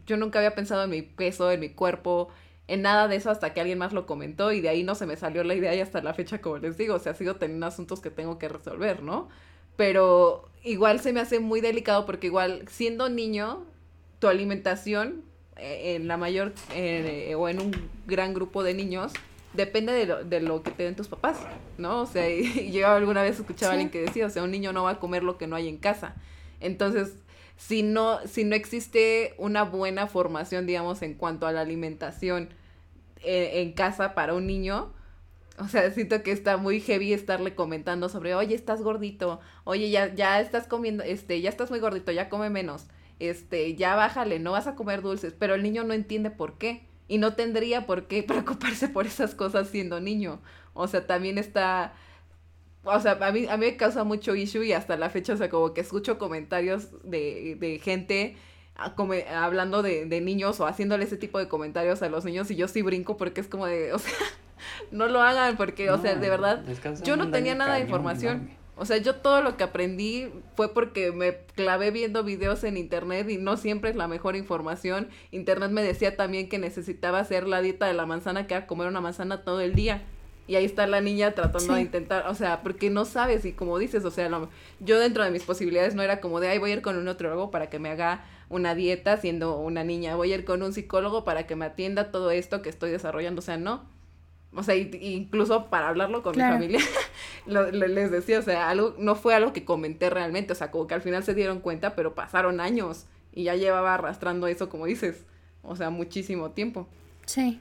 [0.07, 2.29] yo nunca había pensado en mi peso, en mi cuerpo,
[2.71, 5.07] en nada de eso hasta que alguien más lo comentó y de ahí no se
[5.07, 7.67] me salió la idea y hasta la fecha, como les digo, o sea, sigo teniendo
[7.67, 9.29] asuntos que tengo que resolver, ¿no?
[9.77, 13.65] Pero igual se me hace muy delicado porque igual siendo niño,
[14.21, 15.25] tu alimentación
[15.61, 19.13] en la mayor eh, o en un gran grupo de niños
[19.53, 21.39] depende de lo, de lo que te den tus papás,
[21.79, 22.03] ¿no?
[22.03, 22.29] O sea,
[22.71, 25.01] yo alguna vez escuchaba a alguien que decía, o sea, un niño no va a
[25.01, 26.15] comer lo que no hay en casa.
[26.61, 27.15] Entonces,
[27.57, 32.49] si no, si no existe una buena formación, digamos, en cuanto a la alimentación
[33.23, 34.93] eh, en casa para un niño,
[35.59, 40.15] o sea, siento que está muy heavy estarle comentando sobre, oye, estás gordito, oye, ya,
[40.15, 42.87] ya estás comiendo, este, ya estás muy gordito, ya come menos
[43.21, 46.87] este, ya bájale, no vas a comer dulces, pero el niño no entiende por qué
[47.07, 50.41] y no tendría por qué preocuparse por esas cosas siendo niño.
[50.75, 51.95] O sea, también está,
[52.85, 55.37] o sea, a mí, a mí me causa mucho issue y hasta la fecha, o
[55.37, 58.37] sea, como que escucho comentarios de, de gente
[59.35, 62.67] hablando de, de niños o haciéndole ese tipo de comentarios a los niños y yo
[62.67, 64.15] sí brinco porque es como de, o sea,
[64.91, 66.65] no lo hagan porque, o sea, de verdad,
[67.05, 68.51] yo no tenía nada de información.
[68.81, 73.29] O sea, yo todo lo que aprendí fue porque me clavé viendo videos en internet
[73.29, 75.11] y no siempre es la mejor información.
[75.33, 78.89] Internet me decía también que necesitaba hacer la dieta de la manzana, que era comer
[78.89, 80.03] una manzana todo el día.
[80.47, 83.79] Y ahí está la niña tratando de intentar, o sea, porque no sabes y como
[83.79, 84.31] dices, o sea,
[84.81, 87.05] yo dentro de mis posibilidades no era como de, ay, voy a ir con un
[87.05, 90.73] nutriólogo para que me haga una dieta siendo una niña, voy a ir con un
[90.73, 94.00] psicólogo para que me atienda todo esto que estoy desarrollando, o sea, no
[94.53, 96.81] o sea, incluso para hablarlo con mi familia,
[97.47, 100.95] les decía, o sea, algo, no fue algo que comenté realmente, o sea, como que
[100.95, 105.25] al final se dieron cuenta, pero pasaron años y ya llevaba arrastrando eso, como dices,
[105.63, 106.89] o sea, muchísimo tiempo.
[107.27, 107.61] Sí.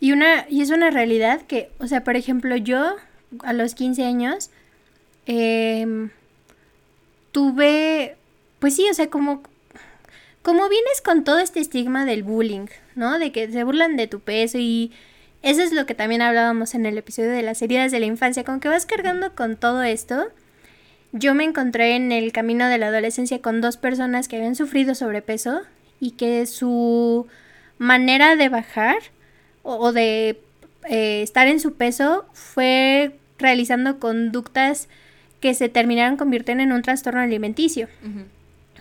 [0.00, 2.96] Y una, y es una realidad que, o sea, por ejemplo, yo
[3.42, 4.50] a los 15 años
[5.26, 6.10] em,
[7.32, 8.16] tuve,
[8.58, 9.42] pues sí, o sea, como,
[10.42, 13.18] como vienes con todo este estigma del bullying, ¿no?
[13.18, 14.92] De que se burlan de tu peso y
[15.44, 18.44] eso es lo que también hablábamos en el episodio de las heridas de la infancia,
[18.44, 20.24] con que vas cargando con todo esto.
[21.12, 24.94] Yo me encontré en el camino de la adolescencia con dos personas que habían sufrido
[24.94, 25.60] sobrepeso
[26.00, 27.26] y que su
[27.76, 28.96] manera de bajar
[29.62, 30.40] o, de
[30.88, 34.88] eh, estar en su peso fue realizando conductas
[35.40, 37.88] que se terminaron convirtiendo en un trastorno alimenticio.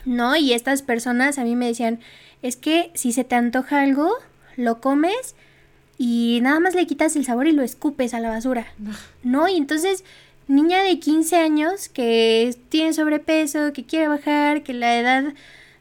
[0.06, 0.38] ¿No?
[0.38, 2.00] Y estas personas a mí me decían,
[2.42, 4.14] es que si se te antoja algo,
[4.56, 5.36] lo comes
[5.98, 8.68] y nada más le quitas el sabor y lo escupes a la basura.
[9.24, 9.48] ¿No?
[9.48, 10.04] Y entonces,
[10.48, 15.34] niña de 15 años que tiene sobrepeso, que quiere bajar, que la edad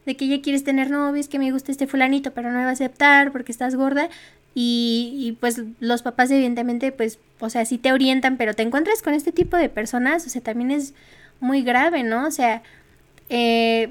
[0.05, 2.69] de que ya quieres tener novios, que me gusta este fulanito, pero no me va
[2.69, 4.09] a aceptar porque estás gorda.
[4.55, 9.01] Y, y pues los papás evidentemente pues, o sea, sí te orientan, pero te encuentras
[9.01, 10.93] con este tipo de personas, o sea, también es
[11.39, 12.27] muy grave, ¿no?
[12.27, 12.61] O sea,
[13.29, 13.89] eh,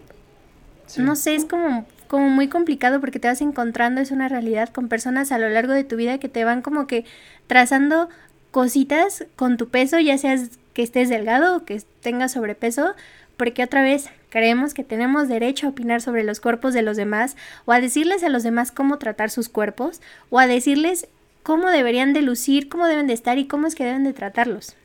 [0.96, 4.88] no sé, es como como muy complicado porque te vas encontrando, es una realidad con
[4.88, 7.06] personas a lo largo de tu vida que te van como que
[7.46, 8.10] trazando
[8.50, 12.94] cositas con tu peso, ya seas que estés delgado o que tengas sobrepeso,
[13.38, 17.34] porque otra vez creemos que tenemos derecho a opinar sobre los cuerpos de los demás
[17.64, 21.08] o a decirles a los demás cómo tratar sus cuerpos o a decirles
[21.42, 24.76] cómo deberían de lucir, cómo deben de estar y cómo es que deben de tratarlos.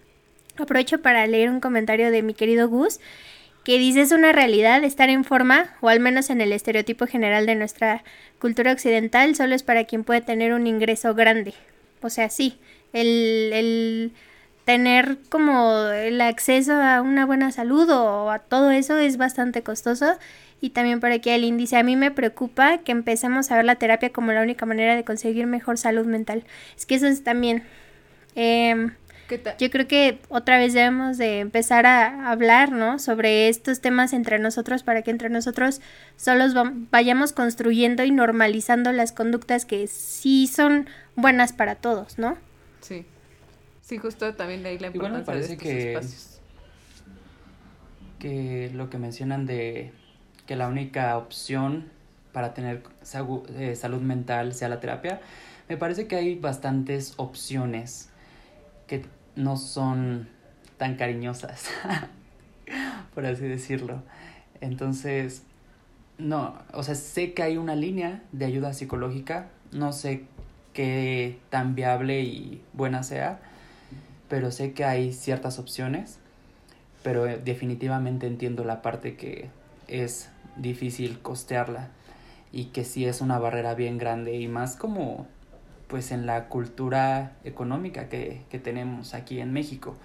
[0.58, 3.02] Aprovecho para leer un comentario de mi querido Gus
[3.68, 7.46] que dice es una realidad estar en forma, o al menos en el estereotipo general
[7.46, 8.02] de nuestra
[8.40, 11.54] cultura occidental, solo es para quien puede tener un ingreso grande.
[12.02, 12.58] O sea, sí,
[12.94, 14.12] el, el
[14.64, 20.18] tener como el acceso a una buena salud o a todo eso es bastante costoso.
[20.62, 21.76] Y también por aquí el índice.
[21.76, 25.04] A mí me preocupa que empecemos a ver la terapia como la única manera de
[25.04, 26.46] conseguir mejor salud mental.
[26.78, 27.64] Es que eso es también...
[28.34, 28.92] Eh,
[29.58, 33.00] yo creo que otra vez debemos de empezar a hablar, ¿no?
[33.00, 35.82] Sobre estos temas entre nosotros para que entre nosotros
[36.16, 36.54] solos
[36.92, 42.38] vayamos construyendo y normalizando las conductas que sí son buenas para todos, ¿no?
[42.82, 43.06] Sí.
[43.82, 46.00] Sí, justo también de ahí la importancia me parece que,
[48.20, 49.92] que lo que mencionan de
[50.46, 51.90] que la única opción
[52.32, 52.84] para tener
[53.56, 55.22] eh, salud mental sea la terapia,
[55.70, 58.10] me parece que hay bastantes opciones
[58.88, 59.06] que
[59.38, 60.28] no son
[60.78, 61.70] tan cariñosas,
[63.16, 64.04] por así decirlo.
[64.60, 65.44] Entonces,
[66.18, 70.24] no, o sea, sé que hay una línea de ayuda psicológica, no sé
[70.74, 73.40] qué tan viable y buena sea,
[74.28, 76.18] pero sé que hay ciertas opciones,
[77.04, 79.50] pero definitivamente entiendo la parte que
[79.88, 81.90] es difícil costearla
[82.52, 85.28] y que sí es una barrera bien grande y más como
[85.88, 89.96] pues en la cultura económica que, tenemos aquí en México.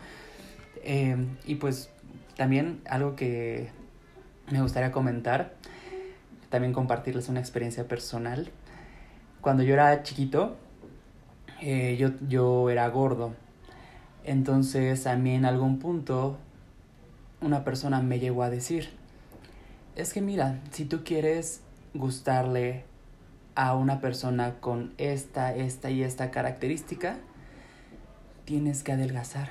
[0.84, 1.16] Eh,
[1.46, 1.90] y pues
[2.36, 3.70] también algo que
[4.50, 5.54] me gustaría comentar,
[6.50, 8.50] también compartirles una experiencia personal.
[9.40, 10.56] Cuando yo era chiquito,
[11.60, 13.34] eh, yo, yo era gordo.
[14.24, 16.38] Entonces a mí en algún punto
[17.40, 18.90] una persona me llegó a decir,
[19.96, 21.60] es que mira, si tú quieres
[21.94, 22.84] gustarle
[23.54, 27.16] a una persona con esta, esta y esta característica,
[28.44, 29.50] tienes que adelgazar.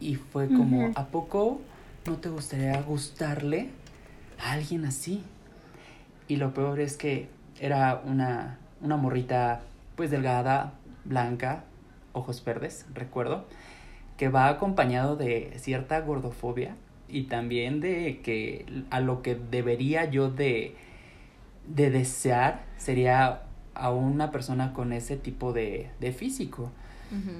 [0.00, 1.60] Y fue como, ¿a poco
[2.06, 3.70] no te gustaría gustarle
[4.40, 5.22] a alguien así?
[6.28, 7.28] Y lo peor es que
[7.60, 9.62] era una, una morrita
[9.96, 11.64] pues delgada, blanca,
[12.12, 13.46] ojos verdes, recuerdo,
[14.16, 16.76] que va acompañado de cierta gordofobia
[17.08, 20.76] y también de que a lo que debería yo de
[21.66, 23.42] de desear sería
[23.74, 26.70] a una persona con ese tipo de, de físico.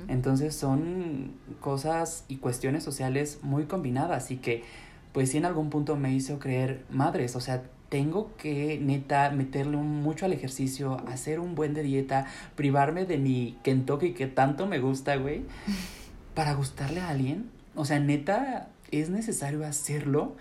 [0.06, 4.62] Entonces son cosas y cuestiones sociales muy combinadas y que
[5.12, 9.76] pues sí en algún punto me hizo creer madres, o sea, tengo que neta meterle
[9.76, 14.80] mucho al ejercicio, hacer un buen de dieta, privarme de mi Kentucky que tanto me
[14.80, 15.42] gusta, güey,
[16.34, 17.50] para gustarle a alguien.
[17.76, 20.34] O sea, neta, ¿es necesario hacerlo?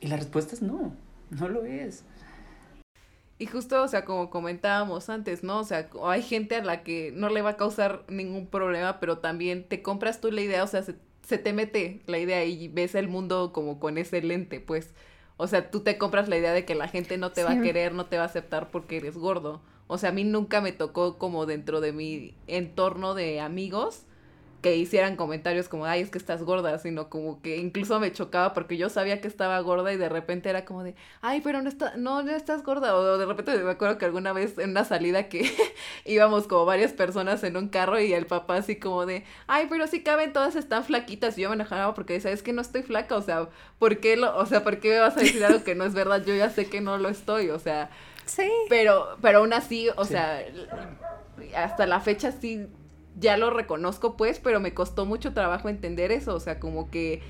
[0.00, 0.92] Y la respuesta es no,
[1.30, 2.04] no lo es.
[3.38, 5.60] Y justo, o sea, como comentábamos antes, ¿no?
[5.60, 9.18] O sea, hay gente a la que no le va a causar ningún problema, pero
[9.18, 12.94] también te compras tú la idea, o sea, se, te mete la idea y ves
[12.94, 14.94] el mundo como con ese lente, pues.
[15.36, 17.60] O sea, tú te compras la idea de que la gente no te va a
[17.60, 19.60] querer, no te va a aceptar porque eres gordo.
[19.88, 24.06] O sea, a mí nunca me tocó como dentro de mi entorno de amigos
[24.64, 28.54] que hicieran comentarios como, ay, es que estás gorda, sino como que incluso me chocaba
[28.54, 31.68] porque yo sabía que estaba gorda y de repente era como de, ay, pero no,
[31.68, 32.96] está, no, no estás gorda.
[32.96, 35.52] O de repente me acuerdo que alguna vez en una salida que
[36.06, 39.86] íbamos como varias personas en un carro y el papá así como de, ay, pero
[39.86, 41.36] sí caben, todas están flaquitas.
[41.36, 44.16] Y yo me enojaba porque decía, es que no estoy flaca, o sea, ¿por qué,
[44.16, 46.24] lo, o sea, ¿por qué me vas a decir algo que no es verdad?
[46.24, 47.90] Yo ya sé que no lo estoy, o sea.
[48.24, 48.50] Sí.
[48.70, 50.42] Pero, pero aún así, o sea,
[51.54, 52.66] hasta la fecha sí
[53.18, 57.22] ya lo reconozco pues, pero me costó mucho trabajo entender eso, o sea, como que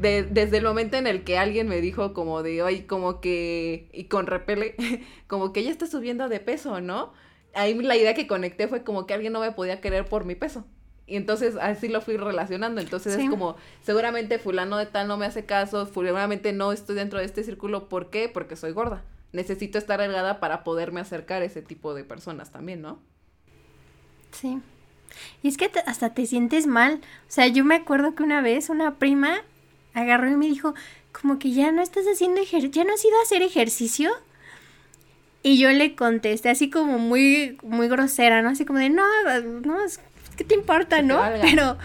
[0.00, 4.04] desde el momento en el que alguien me dijo como de, hoy como que, y
[4.04, 4.74] con repele,
[5.26, 7.12] como que ella está subiendo de peso, ¿no?
[7.54, 10.34] Ahí la idea que conecté fue como que alguien no me podía querer por mi
[10.34, 10.66] peso.
[11.06, 12.80] Y entonces así lo fui relacionando.
[12.80, 17.20] Entonces es como, seguramente fulano de tal no me hace caso, seguramente no estoy dentro
[17.20, 17.88] de este círculo.
[17.88, 18.28] ¿Por qué?
[18.28, 19.04] Porque soy gorda.
[19.32, 22.98] Necesito estar delgada para poderme acercar a ese tipo de personas también, ¿no?
[24.32, 24.60] Sí.
[25.42, 27.00] Y es que hasta te sientes mal.
[27.28, 29.42] O sea, yo me acuerdo que una vez una prima
[29.94, 30.74] agarró y me dijo,
[31.12, 34.10] como que ya no estás haciendo ejercicio, ya no has ido a hacer ejercicio.
[35.42, 38.50] Y yo le contesté así como muy, muy grosera, ¿no?
[38.50, 39.04] Así como de, no,
[39.62, 39.76] no,
[40.36, 41.22] ¿qué te importa, no?
[41.40, 41.78] Pero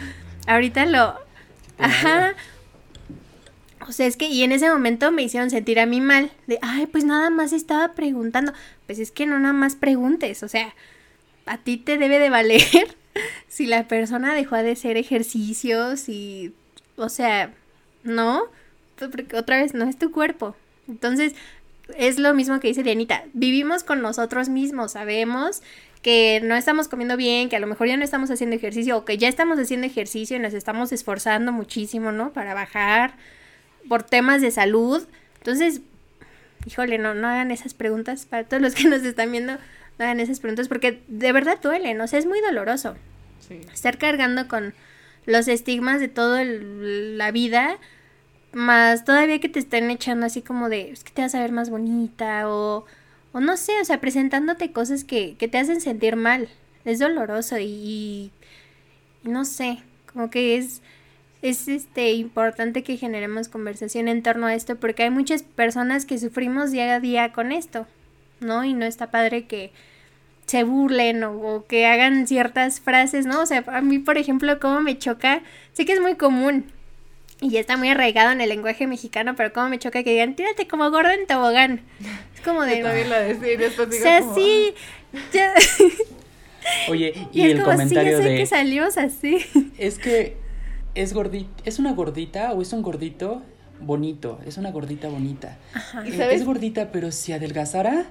[0.47, 1.15] ahorita lo...
[1.77, 2.33] Ajá.
[3.87, 6.59] O sea, es que, y en ese momento me hicieron sentir a mí mal, de,
[6.61, 8.53] ay, pues nada más estaba preguntando.
[8.85, 10.73] Pues es que no nada más preguntes, o sea,
[11.45, 12.95] a ti te debe de valer
[13.47, 16.53] si la persona dejó de hacer ejercicios y,
[16.95, 17.53] o sea,
[18.03, 18.43] no,
[18.97, 20.55] porque otra vez no es tu cuerpo.
[20.87, 21.33] Entonces,
[21.97, 25.61] es lo mismo que dice Dianita, vivimos con nosotros mismos, sabemos
[26.01, 29.05] que no estamos comiendo bien, que a lo mejor ya no estamos haciendo ejercicio o
[29.05, 32.33] que ya estamos haciendo ejercicio y nos estamos esforzando muchísimo, ¿no?
[32.33, 33.13] Para bajar
[33.87, 35.07] por temas de salud.
[35.37, 35.81] Entonces,
[36.65, 39.57] híjole, no, no hagan esas preguntas para todos los que nos están viendo,
[40.03, 42.95] hagan esas preguntas porque de verdad duelen, o sea, es muy doloroso.
[43.73, 44.73] Estar cargando con
[45.25, 47.77] los estigmas de toda la vida
[48.53, 51.51] más todavía que te estén echando así como de, es que te vas a ver
[51.51, 52.85] más bonita o,
[53.31, 56.49] o no sé, o sea, presentándote cosas que, que te hacen sentir mal.
[56.83, 58.31] Es doloroso y, y,
[59.23, 59.79] no sé,
[60.11, 60.81] como que es,
[61.41, 66.17] es este importante que generemos conversación en torno a esto porque hay muchas personas que
[66.17, 67.87] sufrimos día a día con esto,
[68.39, 68.63] ¿no?
[68.63, 69.71] Y no está padre que
[70.51, 73.41] se burlen o, o, que hagan ciertas frases, ¿no?
[73.41, 76.65] O sea, a mí, por ejemplo, como me choca, sé que es muy común,
[77.39, 80.35] y ya está muy arraigado en el lenguaje mexicano, pero como me choca que digan,
[80.35, 81.79] tírate como gordo en tobogán.
[82.35, 82.75] Es como de...
[82.75, 84.73] digo O sea, sí,
[85.31, 85.53] ya...
[86.89, 88.35] Oye, y, el comentario sí, de...
[88.35, 89.37] que salimos así.
[89.77, 90.35] Es que
[90.95, 93.41] es gordita, es una gordita o es un gordito
[93.79, 95.57] bonito, es una gordita bonita.
[95.73, 96.05] Ajá.
[96.05, 96.41] ¿Y sabes?
[96.41, 98.07] Es gordita, pero si adelgazara,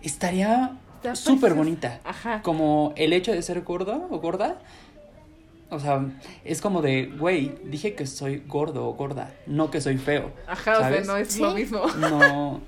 [0.00, 0.78] estaría
[1.14, 2.00] súper bonita.
[2.04, 2.42] Ajá.
[2.42, 4.58] Como el hecho de ser gordo o gorda
[5.72, 6.04] o sea,
[6.44, 10.30] es como de, güey, dije que soy gordo o gorda, no que soy feo.
[10.46, 11.86] Ajá, o sea, no es lo mismo.
[11.98, 12.60] No.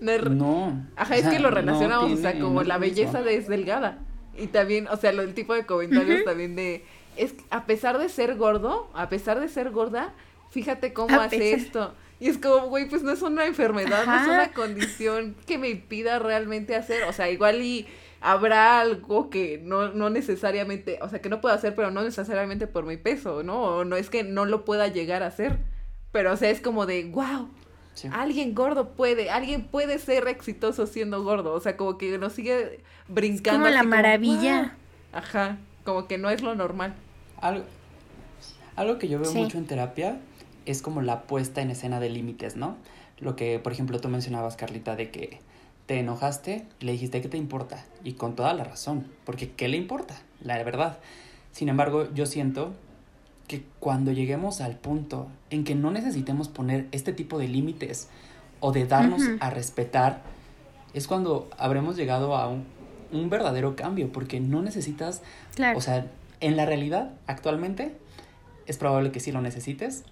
[0.30, 0.86] no.
[0.96, 3.98] Ajá, es que lo relacionamos, o sea, como la belleza de es delgada.
[4.38, 6.82] Y también, o sea, lo, el tipo de comentarios también de,
[7.18, 10.14] es a pesar de ser gordo, a pesar de ser gorda,
[10.48, 11.92] fíjate cómo hace esto.
[12.18, 15.68] Y es como, güey, pues no es una enfermedad, no es una condición que me
[15.68, 17.86] impida realmente hacer, o sea, igual y
[18.22, 22.66] habrá algo que no, no necesariamente, o sea, que no puedo hacer, pero no necesariamente
[22.66, 23.62] por mi peso, ¿no?
[23.62, 25.58] O no es que no lo pueda llegar a hacer,
[26.10, 27.50] pero o sea, es como de, wow,
[28.12, 32.80] alguien gordo puede, alguien puede ser exitoso siendo gordo, o sea, como que nos sigue
[33.08, 33.60] brincando.
[33.60, 34.74] como la maravilla.
[35.12, 36.94] Ajá, como que no es lo normal.
[37.42, 37.64] Algo,
[38.74, 40.18] algo que yo veo mucho en terapia
[40.66, 42.76] es como la puesta en escena de límites, ¿no?
[43.18, 45.40] Lo que, por ejemplo, tú mencionabas, Carlita, de que
[45.86, 49.76] te enojaste, le dijiste que te importa, y con toda la razón, porque ¿qué le
[49.76, 50.16] importa?
[50.42, 50.98] La verdad.
[51.52, 52.74] Sin embargo, yo siento
[53.46, 58.08] que cuando lleguemos al punto en que no necesitemos poner este tipo de límites
[58.60, 60.22] o de darnos a respetar,
[60.92, 62.64] es cuando habremos llegado a un,
[63.12, 65.22] un verdadero cambio, porque no necesitas,
[65.74, 66.10] o sea,
[66.40, 67.96] en la realidad, actualmente,
[68.66, 70.04] es probable que sí lo necesites,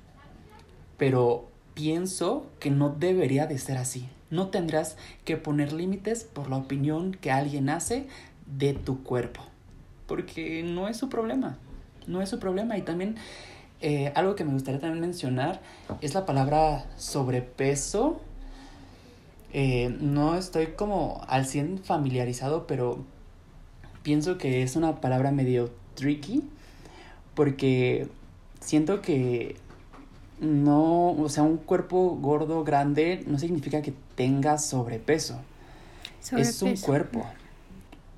[0.96, 4.08] pero pienso que no debería de ser así.
[4.30, 8.06] No tendrás que poner límites por la opinión que alguien hace
[8.46, 9.42] de tu cuerpo,
[10.06, 11.58] porque no es su problema,
[12.06, 12.76] no es su problema.
[12.78, 13.16] Y también
[13.80, 15.60] eh, algo que me gustaría también mencionar
[16.00, 18.20] es la palabra sobrepeso.
[19.52, 23.04] Eh, no estoy como al 100 familiarizado, pero
[24.02, 26.42] pienso que es una palabra medio tricky,
[27.34, 28.08] porque
[28.60, 29.56] siento que
[30.40, 35.40] no, o sea, un cuerpo gordo, grande, no significa que tenga sobrepeso.
[36.36, 37.26] Es un cuerpo.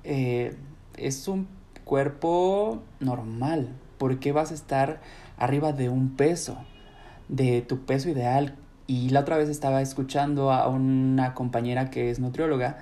[0.03, 0.55] Eh,
[0.95, 1.47] es un
[1.83, 3.69] cuerpo normal.
[3.97, 5.01] ¿Por qué vas a estar
[5.37, 6.57] arriba de un peso?
[7.27, 8.55] De tu peso ideal.
[8.87, 12.77] Y la otra vez estaba escuchando a una compañera que es nutrióloga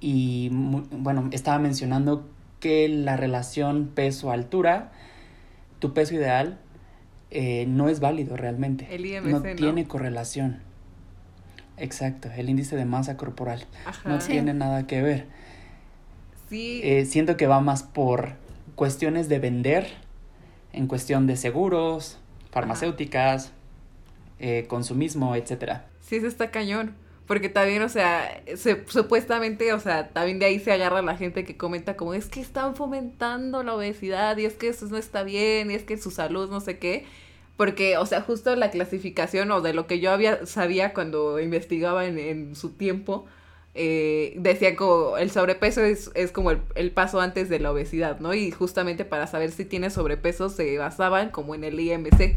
[0.00, 2.28] y, bueno, estaba mencionando
[2.60, 4.92] que la relación peso-altura,
[5.78, 6.58] tu peso ideal
[7.30, 8.86] eh, no es válido realmente.
[8.94, 10.60] El IMC, no, tiene correlación.
[11.76, 13.66] Exacto, el índice de masa corporal.
[14.04, 15.26] No tiene nada que ver.
[16.48, 16.80] Sí.
[16.82, 18.34] Eh, siento que va más por
[18.76, 19.88] cuestiones de vender,
[20.72, 22.18] en cuestión de seguros,
[22.50, 23.52] farmacéuticas,
[24.38, 25.86] eh, consumismo, etcétera.
[26.00, 26.94] Sí, eso está cañón.
[27.26, 28.40] Porque también, o sea,
[28.86, 32.40] supuestamente, o sea, también de ahí se agarra la gente que comenta como es que
[32.40, 36.12] están fomentando la obesidad y es que eso no está bien y es que su
[36.12, 37.04] salud no sé qué.
[37.56, 42.06] Porque, o sea, justo la clasificación o de lo que yo había sabía cuando investigaba
[42.06, 43.26] en, su tiempo,
[43.74, 48.34] eh, decía como el sobrepeso es, es como el, paso antes de la obesidad, ¿no?
[48.34, 52.36] Y justamente para saber si tienes sobrepeso se basaban como en el IMC.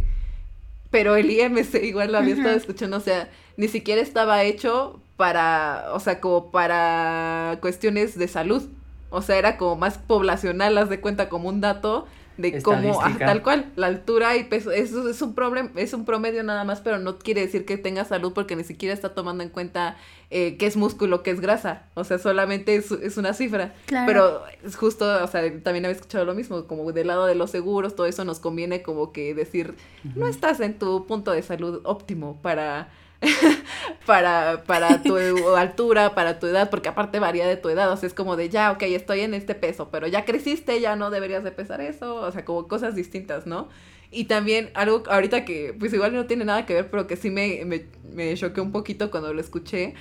[0.92, 5.86] Pero el IMC igual lo había estado escuchando, o sea, ni siquiera estaba hecho para,
[5.94, 8.70] o sea, como para cuestiones de salud.
[9.12, 12.08] O sea, era como más poblacional, haz de cuenta como un dato
[12.40, 16.42] de cómo, tal cual, la altura y peso, eso es un problema, es un promedio
[16.44, 19.50] nada más, pero no quiere decir que tenga salud porque ni siquiera está tomando en
[19.50, 19.98] cuenta
[20.30, 23.74] eh, qué es músculo, qué es grasa, o sea, solamente es, es una cifra,
[24.06, 27.52] pero es justo, o sea, también había escuchado lo mismo, como del lado de los
[27.52, 29.76] seguros, todo eso nos conviene como que decir,
[30.16, 32.90] no estás en tu punto de salud óptimo para
[34.06, 35.18] para, para tu
[35.58, 38.50] altura, para tu edad, porque aparte varía de tu edad, o sea, es como de
[38.50, 42.16] ya, ok, estoy en este peso, pero ya creciste, ya no deberías de pesar eso,
[42.16, 43.70] o sea, como cosas distintas, ¿no?
[44.12, 47.30] Y también algo ahorita que, pues igual no tiene nada que ver, pero que sí
[47.30, 49.94] me, me, me choqué un poquito cuando lo escuché,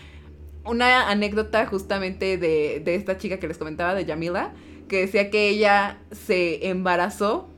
[0.65, 4.53] una anécdota justamente de, de esta chica que les comentaba, de Yamila,
[4.89, 7.49] que decía que ella se embarazó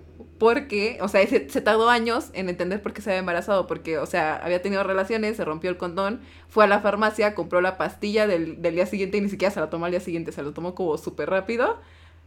[0.41, 4.07] porque, o sea, se, tardó años en entender por qué se había embarazado, porque, o
[4.07, 8.27] sea, había tenido relaciones, se rompió el condón, fue a la farmacia, compró la pastilla
[8.27, 10.55] del, del día siguiente y ni siquiera se la tomó al día siguiente, se lo
[10.55, 11.79] tomó como súper rápido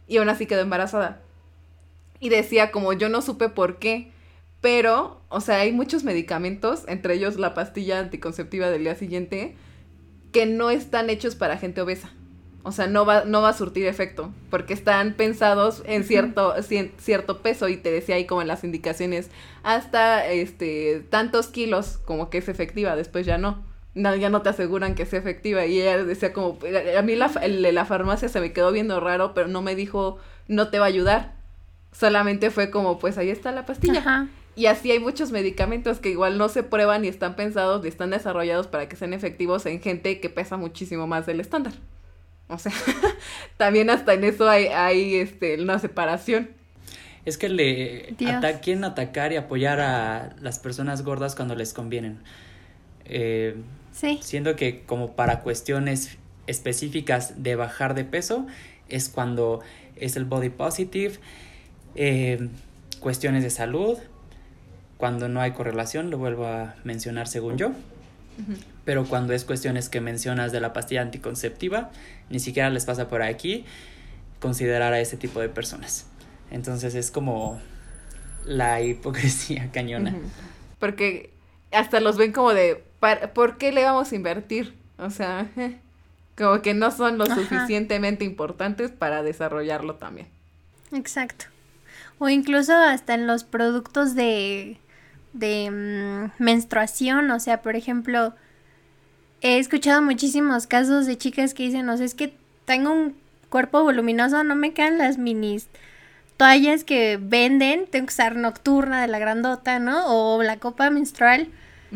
[0.06, 1.22] y aún así quedó embarazada.
[2.20, 4.12] Y decía como yo no supe por qué,
[4.60, 9.56] pero, o sea, hay muchos medicamentos, entre ellos la pastilla anticonceptiva del día siguiente,
[10.30, 12.12] que no están hechos para gente obesa.
[12.66, 16.54] O sea, no va, no va a surtir efecto, porque están pensados en cierto,
[16.98, 19.30] cierto peso, y te decía ahí como en las indicaciones,
[19.62, 23.62] hasta este tantos kilos, como que es efectiva, después ya no.
[23.94, 25.66] no ya no te aseguran que sea efectiva.
[25.66, 26.58] Y ella decía como,
[26.98, 30.68] a mí la, la farmacia se me quedó viendo raro, pero no me dijo, no
[30.68, 31.34] te va a ayudar.
[31.92, 34.26] Solamente fue como, pues ahí está la pastilla.
[34.56, 38.10] Y así hay muchos medicamentos que igual no se prueban y están pensados y están
[38.10, 41.74] desarrollados para que sean efectivos en gente que pesa muchísimo más del estándar.
[42.48, 42.72] O sea,
[43.56, 46.50] también hasta en eso hay, hay este, una separación.
[47.24, 48.14] Es que le
[48.62, 52.18] quieren atacar y apoyar a las personas gordas cuando les convienen.
[53.06, 53.56] Eh,
[53.92, 54.18] sí.
[54.22, 58.46] Siendo que como para cuestiones específicas de bajar de peso
[58.90, 59.60] es cuando
[59.96, 61.14] es el body positive,
[61.94, 62.48] eh,
[63.00, 63.98] cuestiones de salud,
[64.98, 67.72] cuando no hay correlación, lo vuelvo a mencionar según yo.
[68.84, 71.90] Pero cuando es cuestiones que mencionas de la pastilla anticonceptiva,
[72.30, 73.64] ni siquiera les pasa por aquí
[74.40, 76.06] considerar a ese tipo de personas.
[76.50, 77.60] Entonces es como
[78.44, 80.14] la hipocresía cañona.
[80.78, 81.30] Porque
[81.72, 82.84] hasta los ven como de,
[83.34, 84.74] ¿por qué le vamos a invertir?
[84.98, 85.48] O sea,
[86.36, 90.28] como que no son lo suficientemente importantes para desarrollarlo también.
[90.92, 91.46] Exacto.
[92.18, 94.78] O incluso hasta en los productos de,
[95.34, 98.34] de mm, menstruación, o sea, por ejemplo,
[99.42, 103.14] he escuchado muchísimos casos de chicas que dicen, no sé, es que tengo un
[103.50, 105.68] cuerpo voluminoso, no me quedan las minis
[106.36, 110.06] toallas que venden, tengo que usar nocturna de la grandota, ¿no?
[110.06, 111.48] O la copa menstrual,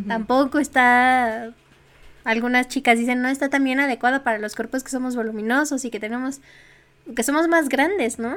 [0.07, 1.53] tampoco está...
[2.25, 5.99] Algunas chicas dicen, no está también adecuada para los cuerpos que somos voluminosos y que
[5.99, 6.41] tenemos,
[7.17, 8.37] que somos más grandes, ¿no?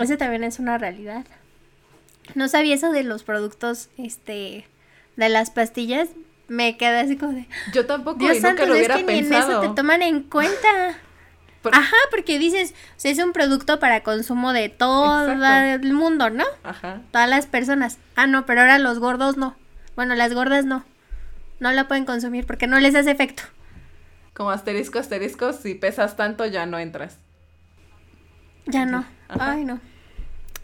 [0.00, 1.24] Ese también es una realidad.
[2.34, 4.66] No sabía eso de los productos, este,
[5.16, 6.08] de las pastillas,
[6.48, 7.46] me quedé así como de.
[7.72, 9.30] Yo tampoco, Dios y nunca lo hubiera es que pensado.
[9.30, 10.98] Ni en eso te toman en cuenta.
[11.72, 16.44] Ajá, porque dices, o sea, es un producto para consumo de todo el mundo, ¿no?
[16.62, 17.02] Ajá.
[17.10, 17.98] Todas las personas.
[18.16, 19.56] Ah, no, pero ahora los gordos no.
[19.96, 20.84] Bueno, las gordas no.
[21.60, 23.42] No la pueden consumir porque no les hace efecto.
[24.32, 27.18] Como asterisco, asterisco, si pesas tanto ya no entras.
[28.66, 29.04] Ya no.
[29.28, 29.80] Ay, no.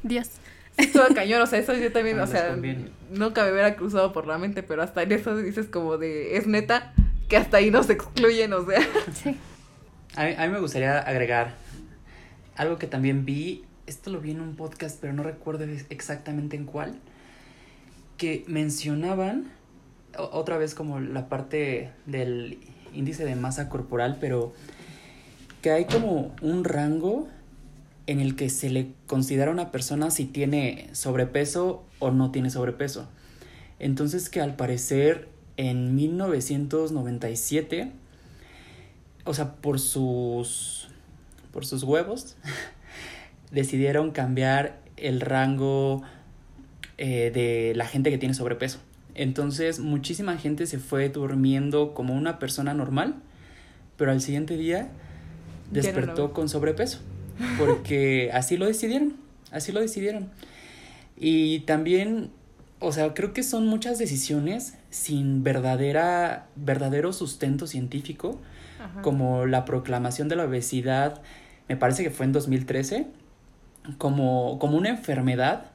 [0.05, 0.31] Dios.
[0.93, 2.57] Todo cañón, o sea, eso yo también, o sea,
[3.11, 6.47] nunca me hubiera cruzado por la mente, pero hasta en eso dices como de, es
[6.47, 6.93] neta,
[7.29, 8.81] que hasta ahí nos excluyen, o sea.
[9.12, 9.37] Sí.
[10.16, 11.55] A mí, me gustaría agregar
[12.57, 16.66] algo que también vi, esto lo vi en un podcast, pero no recuerdo exactamente en
[16.66, 16.95] cuál,
[18.16, 19.51] que mencionaban,
[20.16, 22.59] otra vez como la parte del
[22.93, 24.53] índice de masa corporal, pero
[25.62, 27.29] que hay como un rango
[28.07, 32.50] en el que se le considera a una persona si tiene sobrepeso o no tiene
[32.50, 33.09] sobrepeso.
[33.78, 37.92] Entonces que al parecer en 1997,
[39.24, 40.88] o sea, por sus,
[41.52, 42.36] por sus huevos,
[43.50, 46.02] decidieron cambiar el rango
[46.98, 48.80] eh, de la gente que tiene sobrepeso.
[49.14, 53.14] Entonces muchísima gente se fue durmiendo como una persona normal,
[53.96, 54.88] pero al siguiente día
[55.70, 57.00] despertó con sobrepeso
[57.59, 59.16] porque así lo decidieron,
[59.51, 60.30] así lo decidieron.
[61.16, 62.30] Y también
[62.85, 68.39] o sea, creo que son muchas decisiones sin verdadera, verdadero sustento científico,
[69.01, 71.22] como la proclamación de la obesidad,
[71.68, 73.07] me parece que fue en 2013,
[73.97, 75.70] como, como una enfermedad,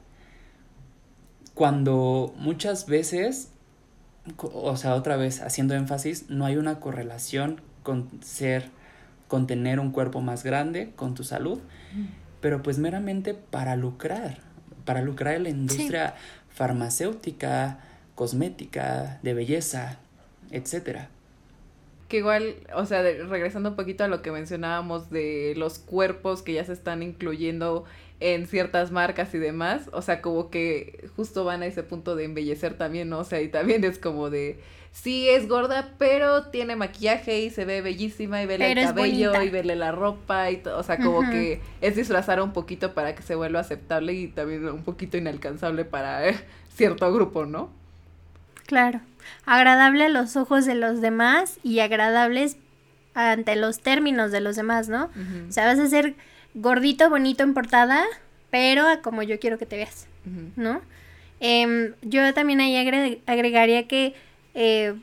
[1.54, 3.50] cuando muchas veces,
[4.38, 8.70] o sea, otra vez haciendo énfasis, no hay una correlación con ser,
[9.30, 11.60] con tener un cuerpo más grande, con tu salud,
[12.40, 14.38] pero pues meramente para lucrar,
[14.84, 16.16] para lucrar en la industria
[16.48, 17.78] farmacéutica,
[18.16, 20.00] cosmética, de belleza,
[20.50, 21.10] etcétera.
[22.08, 26.54] Que igual, o sea, regresando un poquito a lo que mencionábamos de los cuerpos que
[26.54, 27.84] ya se están incluyendo
[28.18, 32.24] en ciertas marcas y demás, o sea, como que justo van a ese punto de
[32.24, 33.20] embellecer también, ¿no?
[33.20, 34.58] O sea, y también es como de,
[34.92, 39.48] sí es gorda, pero tiene maquillaje y se ve bellísima y vele el cabello y
[39.48, 43.22] vele la ropa y todo, o sea, como que es disfrazar un poquito para que
[43.22, 46.40] se vuelva aceptable y también un poquito inalcanzable para eh,
[46.74, 47.70] cierto grupo, ¿no?
[48.66, 49.00] Claro,
[49.46, 52.56] agradable a los ojos de los demás y agradables
[53.14, 55.10] ante los términos de los demás, ¿no?
[55.48, 56.14] O sea, vas a ser
[56.54, 58.04] gordito, bonito en portada,
[58.50, 60.06] pero como yo quiero que te veas,
[60.56, 60.80] ¿no?
[61.40, 62.76] Em, yo también ahí
[63.26, 64.14] agregaría que
[64.54, 64.94] eh,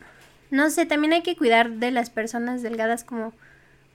[0.51, 3.33] no sé, también hay que cuidar de las personas delgadas como,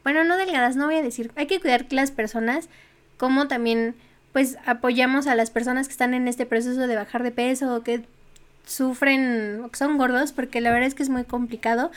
[0.05, 2.68] bueno, no delgadas, no voy a decir, hay que cuidar de las personas
[3.16, 3.94] como también
[4.32, 7.82] pues apoyamos a las personas que están en este proceso de bajar de peso o
[7.82, 8.03] que
[8.66, 11.90] sufren o que son gordos, porque la verdad es que es muy complicado.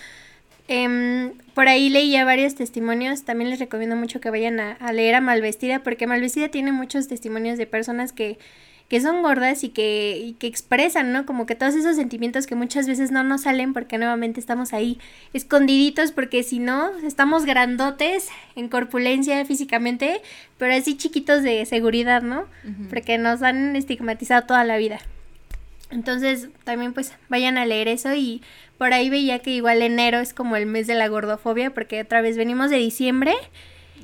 [0.68, 5.16] Em, por ahí leía varios testimonios, también les recomiendo mucho que vayan a, a leer
[5.16, 8.38] a Malvestida, porque Malvestida tiene muchos testimonios de personas que
[8.89, 11.25] que son gordas y que, y que expresan, ¿no?
[11.25, 14.99] Como que todos esos sentimientos que muchas veces no nos salen porque nuevamente estamos ahí
[15.33, 20.21] escondiditos porque si no, estamos grandotes en corpulencia físicamente,
[20.57, 22.45] pero así chiquitos de seguridad, ¿no?
[22.89, 24.99] Porque nos han estigmatizado toda la vida.
[25.91, 28.41] Entonces, también pues vayan a leer eso y
[28.77, 32.21] por ahí veía que igual enero es como el mes de la gordofobia porque otra
[32.21, 33.33] vez venimos de diciembre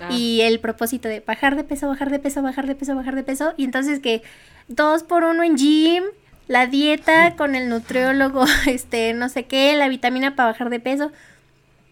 [0.02, 0.12] ah.
[0.12, 3.24] y el propósito de bajar de peso, bajar de peso, bajar de peso, bajar de
[3.24, 4.24] peso y entonces que
[4.68, 6.04] dos por uno en gym,
[6.47, 11.12] la dieta con el nutriólogo, este, no sé qué, la vitamina para bajar de peso.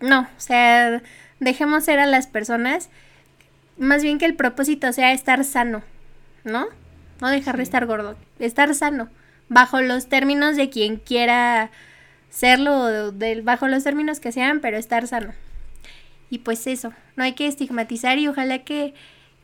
[0.01, 1.01] No, o sea,
[1.39, 2.89] dejemos ser a las personas.
[3.77, 5.81] Más bien que el propósito sea estar sano,
[6.43, 6.67] ¿no?
[7.21, 9.09] No dejar de estar gordo, estar sano,
[9.47, 11.71] bajo los términos de quien quiera
[12.29, 15.33] serlo, bajo los términos que sean, pero estar sano.
[16.29, 18.93] Y pues eso, no hay que estigmatizar y ojalá que,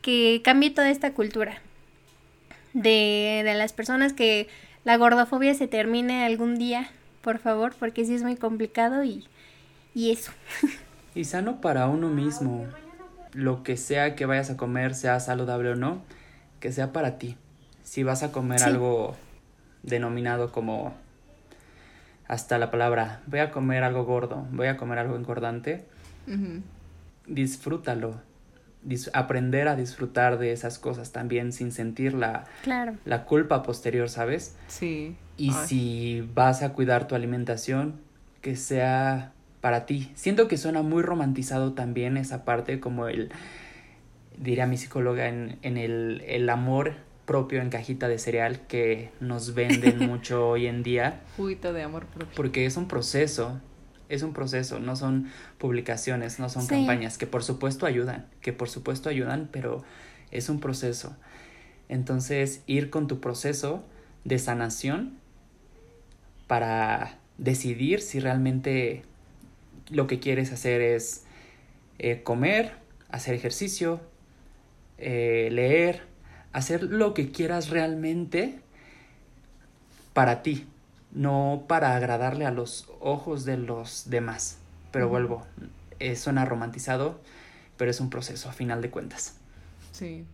[0.02, 1.60] que cambie toda esta cultura
[2.74, 4.48] de, de las personas que
[4.84, 6.90] la gordofobia se termine algún día,
[7.22, 9.24] por favor, porque sí es muy complicado y,
[9.94, 10.32] y eso.
[11.16, 12.66] Y sano para uno mismo.
[13.32, 16.02] Lo que sea que vayas a comer, sea saludable o no,
[16.60, 17.38] que sea para ti.
[17.82, 19.16] Si vas a comer algo
[19.82, 20.94] denominado como
[22.28, 25.86] hasta la palabra, voy a comer algo gordo, voy a comer algo engordante,
[27.26, 28.20] disfrútalo,
[29.12, 32.44] aprender a disfrutar de esas cosas también sin sentir la,
[33.04, 34.56] la culpa posterior, ¿sabes?
[34.68, 35.16] Sí.
[35.36, 38.00] Y si vas a cuidar tu alimentación,
[38.40, 40.12] que sea para ti.
[40.14, 43.30] Siento que suena muy romantizado también esa parte, como el,
[44.38, 49.54] diría mi psicóloga, en, en el, el amor propio en cajita de cereal que nos
[49.54, 51.22] venden mucho hoy en día.
[51.36, 52.34] Juguito de amor propio.
[52.36, 53.60] Porque es un proceso
[54.08, 58.68] es un proceso, no son publicaciones, no son campañas, que por supuesto ayudan, que por
[58.68, 59.84] supuesto ayudan, pero
[60.30, 61.16] es un proceso.
[61.88, 63.84] Entonces, ir con tu proceso
[64.24, 65.18] de sanación
[66.46, 69.04] para decidir si realmente
[69.90, 71.24] lo que quieres hacer es
[71.98, 72.72] eh, comer,
[73.08, 74.00] hacer ejercicio,
[74.98, 76.02] eh, leer,
[76.52, 78.58] hacer lo que quieras realmente
[80.12, 80.66] para ti,
[81.16, 84.58] no para agradarle a los ojos de los demás.
[84.92, 85.44] Pero vuelvo,
[85.98, 87.18] eh, suena romantizado,
[87.76, 89.36] pero es un proceso a final de cuentas.
[89.92, 90.24] Sí.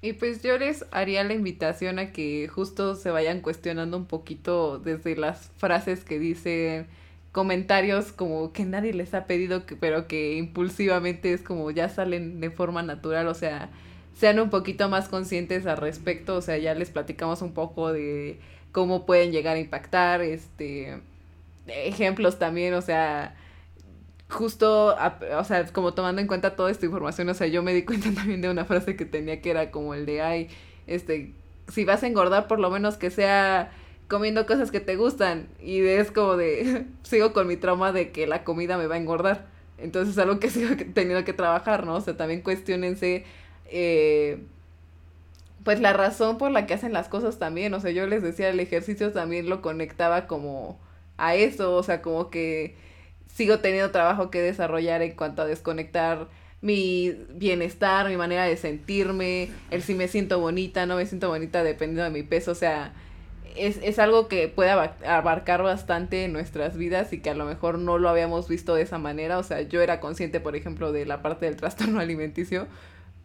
[0.00, 4.78] Y pues yo les haría la invitación a que justo se vayan cuestionando un poquito
[4.78, 6.86] desde las frases que dicen
[7.32, 12.40] comentarios como que nadie les ha pedido, que, pero que impulsivamente es como ya salen
[12.40, 13.70] de forma natural, o sea,
[14.16, 18.38] sean un poquito más conscientes al respecto, o sea, ya les platicamos un poco de
[18.72, 21.00] cómo pueden llegar a impactar, este,
[21.66, 23.36] ejemplos también, o sea,
[24.28, 24.96] justo,
[25.38, 28.10] o sea, como tomando en cuenta toda esta información, o sea, yo me di cuenta
[28.14, 30.48] también de una frase que tenía que era como el de, ay,
[30.86, 31.32] este,
[31.68, 33.70] si vas a engordar, por lo menos que sea
[34.08, 35.48] comiendo cosas que te gustan.
[35.60, 38.98] Y es como de, sigo con mi trauma de que la comida me va a
[38.98, 39.46] engordar.
[39.76, 41.96] Entonces es algo que sigo teniendo que trabajar, ¿no?
[41.96, 43.24] O sea, también cuestionense,
[43.66, 44.42] eh,
[45.68, 48.48] pues la razón por la que hacen las cosas también, o sea, yo les decía,
[48.48, 50.80] el ejercicio también lo conectaba como
[51.18, 52.74] a eso, o sea, como que
[53.26, 56.28] sigo teniendo trabajo que desarrollar en cuanto a desconectar
[56.62, 61.62] mi bienestar, mi manera de sentirme, el si me siento bonita, no me siento bonita
[61.62, 62.94] dependiendo de mi peso, o sea,
[63.54, 67.78] es, es algo que puede abarcar bastante en nuestras vidas y que a lo mejor
[67.78, 71.04] no lo habíamos visto de esa manera, o sea, yo era consciente, por ejemplo, de
[71.04, 72.68] la parte del trastorno alimenticio,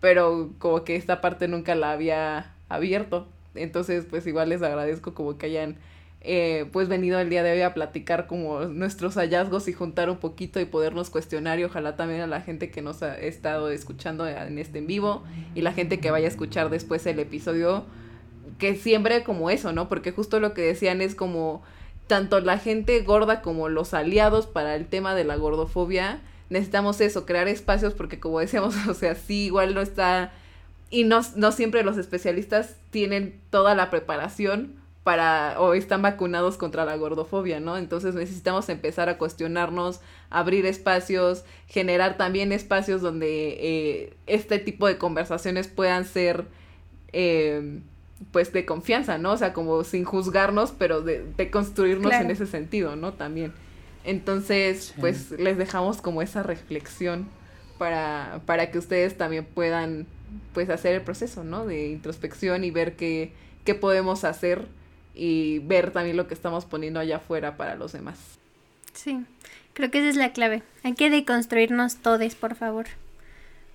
[0.04, 3.26] pero como que esta parte nunca la había abierto,
[3.56, 5.78] entonces pues igual les agradezco como que hayan
[6.20, 10.18] eh, pues venido el día de hoy a platicar como nuestros hallazgos y juntar un
[10.18, 14.28] poquito y podernos cuestionar y ojalá también a la gente que nos ha estado escuchando
[14.28, 15.24] en este en vivo
[15.56, 17.86] y la gente que vaya a escuchar después el episodio
[18.58, 19.88] que siempre como eso, ¿no?
[19.88, 21.64] Porque justo lo que decían es como
[22.08, 26.20] tanto la gente gorda como los aliados para el tema de la gordofobia,
[26.54, 30.32] necesitamos eso, crear espacios porque como decíamos, o sea, sí, igual no está,
[30.90, 36.86] y no, no siempre los especialistas tienen toda la preparación para o están vacunados contra
[36.86, 37.76] la gordofobia, ¿no?
[37.78, 40.00] Entonces necesitamos empezar a cuestionarnos,
[40.30, 46.46] abrir espacios, generar también espacios donde eh, este tipo de conversaciones puedan ser,
[47.12, 47.82] eh,
[48.32, 49.34] pues, de confianza, ¿no?
[49.34, 53.12] O sea, como sin juzgarnos, pero de, de construirnos en ese sentido, ¿no?
[53.12, 53.52] También.
[54.04, 57.28] Entonces, pues, les dejamos como esa reflexión
[57.78, 60.08] para, para que ustedes también puedan,
[60.54, 61.66] pues, hacer el proceso, ¿no?
[61.66, 64.68] De introspección y ver qué, qué podemos hacer
[65.16, 68.18] y ver también lo que estamos poniendo allá afuera para los demás.
[68.94, 69.26] Sí,
[69.74, 70.64] creo que esa es la clave.
[70.84, 72.86] Hay que deconstruirnos todos, por favor,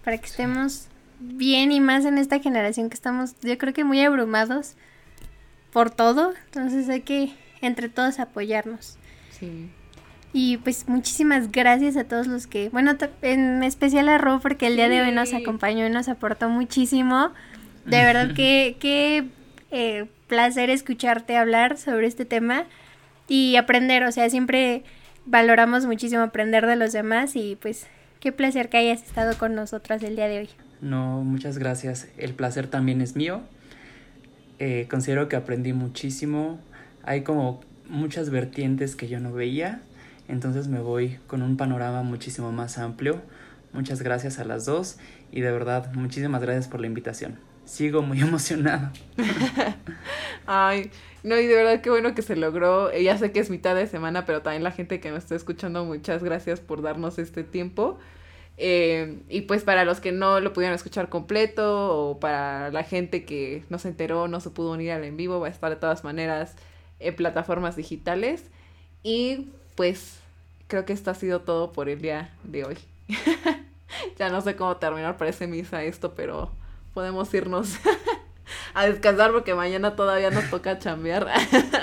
[0.04, 0.88] para que estemos
[1.20, 4.74] bien y más en esta generación que estamos, yo creo que muy abrumados
[5.72, 8.96] por todo, entonces hay que entre todos apoyarnos.
[9.30, 9.70] Sí.
[10.32, 14.76] Y pues muchísimas gracias a todos los que, bueno, en especial a Ro porque el
[14.76, 17.32] día de hoy nos acompañó y nos aportó muchísimo.
[17.86, 19.26] De verdad que, que
[19.70, 22.64] eh, placer escucharte hablar sobre este tema
[23.26, 24.84] y aprender, o sea, siempre
[25.26, 27.86] valoramos muchísimo aprender de los demás y pues
[28.20, 30.48] qué placer que hayas estado con nosotras el día de hoy.
[30.80, 32.08] No, muchas gracias.
[32.16, 33.42] El placer también es mío.
[34.58, 36.58] Eh, considero que aprendí muchísimo.
[37.02, 39.80] Hay como muchas vertientes que yo no veía.
[40.28, 43.20] Entonces me voy con un panorama muchísimo más amplio.
[43.72, 44.98] Muchas gracias a las dos
[45.32, 47.38] y de verdad muchísimas gracias por la invitación
[47.68, 48.92] sigo muy emocionada.
[50.46, 50.90] Ay,
[51.22, 52.90] no, y de verdad qué bueno que se logró.
[52.90, 55.36] Eh, ya sé que es mitad de semana, pero también la gente que nos está
[55.36, 57.98] escuchando, muchas gracias por darnos este tiempo.
[58.56, 63.24] Eh, y pues para los que no lo pudieron escuchar completo o para la gente
[63.24, 65.76] que no se enteró, no se pudo unir al en vivo, va a estar de
[65.76, 66.56] todas maneras
[66.98, 68.44] en plataformas digitales.
[69.04, 70.17] Y pues
[70.68, 72.78] creo que esto ha sido todo por el día de hoy.
[74.18, 76.50] ya no sé cómo terminar, parece misa esto, pero
[76.94, 77.76] podemos irnos
[78.74, 81.26] a descansar porque mañana todavía nos toca chambear.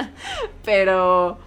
[0.66, 1.38] pero,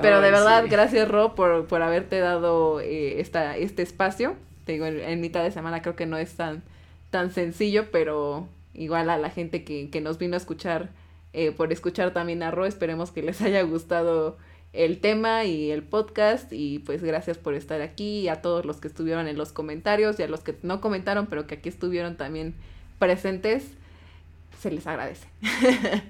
[0.00, 4.34] pero de verdad, gracias Ro por, por haberte dado eh, esta, este espacio.
[4.64, 6.62] Te digo, en, mitad de semana creo que no es tan,
[7.10, 10.88] tan sencillo, pero igual a la gente que, que nos vino a escuchar,
[11.34, 14.38] eh, por escuchar también a Ro, esperemos que les haya gustado
[14.76, 18.76] el tema y el podcast y pues gracias por estar aquí y a todos los
[18.76, 22.16] que estuvieron en los comentarios y a los que no comentaron pero que aquí estuvieron
[22.16, 22.54] también
[22.98, 23.64] presentes,
[24.60, 25.26] se les agradece.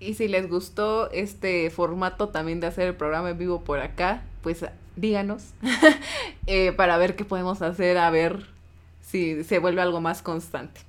[0.00, 4.22] y si les gustó este formato también de hacer el programa en vivo por acá,
[4.42, 4.64] pues
[4.96, 5.52] díganos
[6.46, 8.46] eh, para ver qué podemos hacer, a ver
[9.00, 10.82] si se vuelve algo más constante.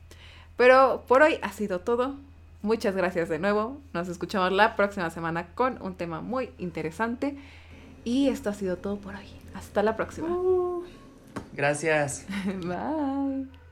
[0.58, 2.16] Pero por hoy ha sido todo.
[2.64, 3.82] Muchas gracias de nuevo.
[3.92, 7.38] Nos escuchamos la próxima semana con un tema muy interesante.
[8.06, 9.28] Y esto ha sido todo por hoy.
[9.54, 10.30] Hasta la próxima.
[10.30, 10.84] Uh.
[11.54, 12.26] gracias.
[12.46, 13.63] Bye.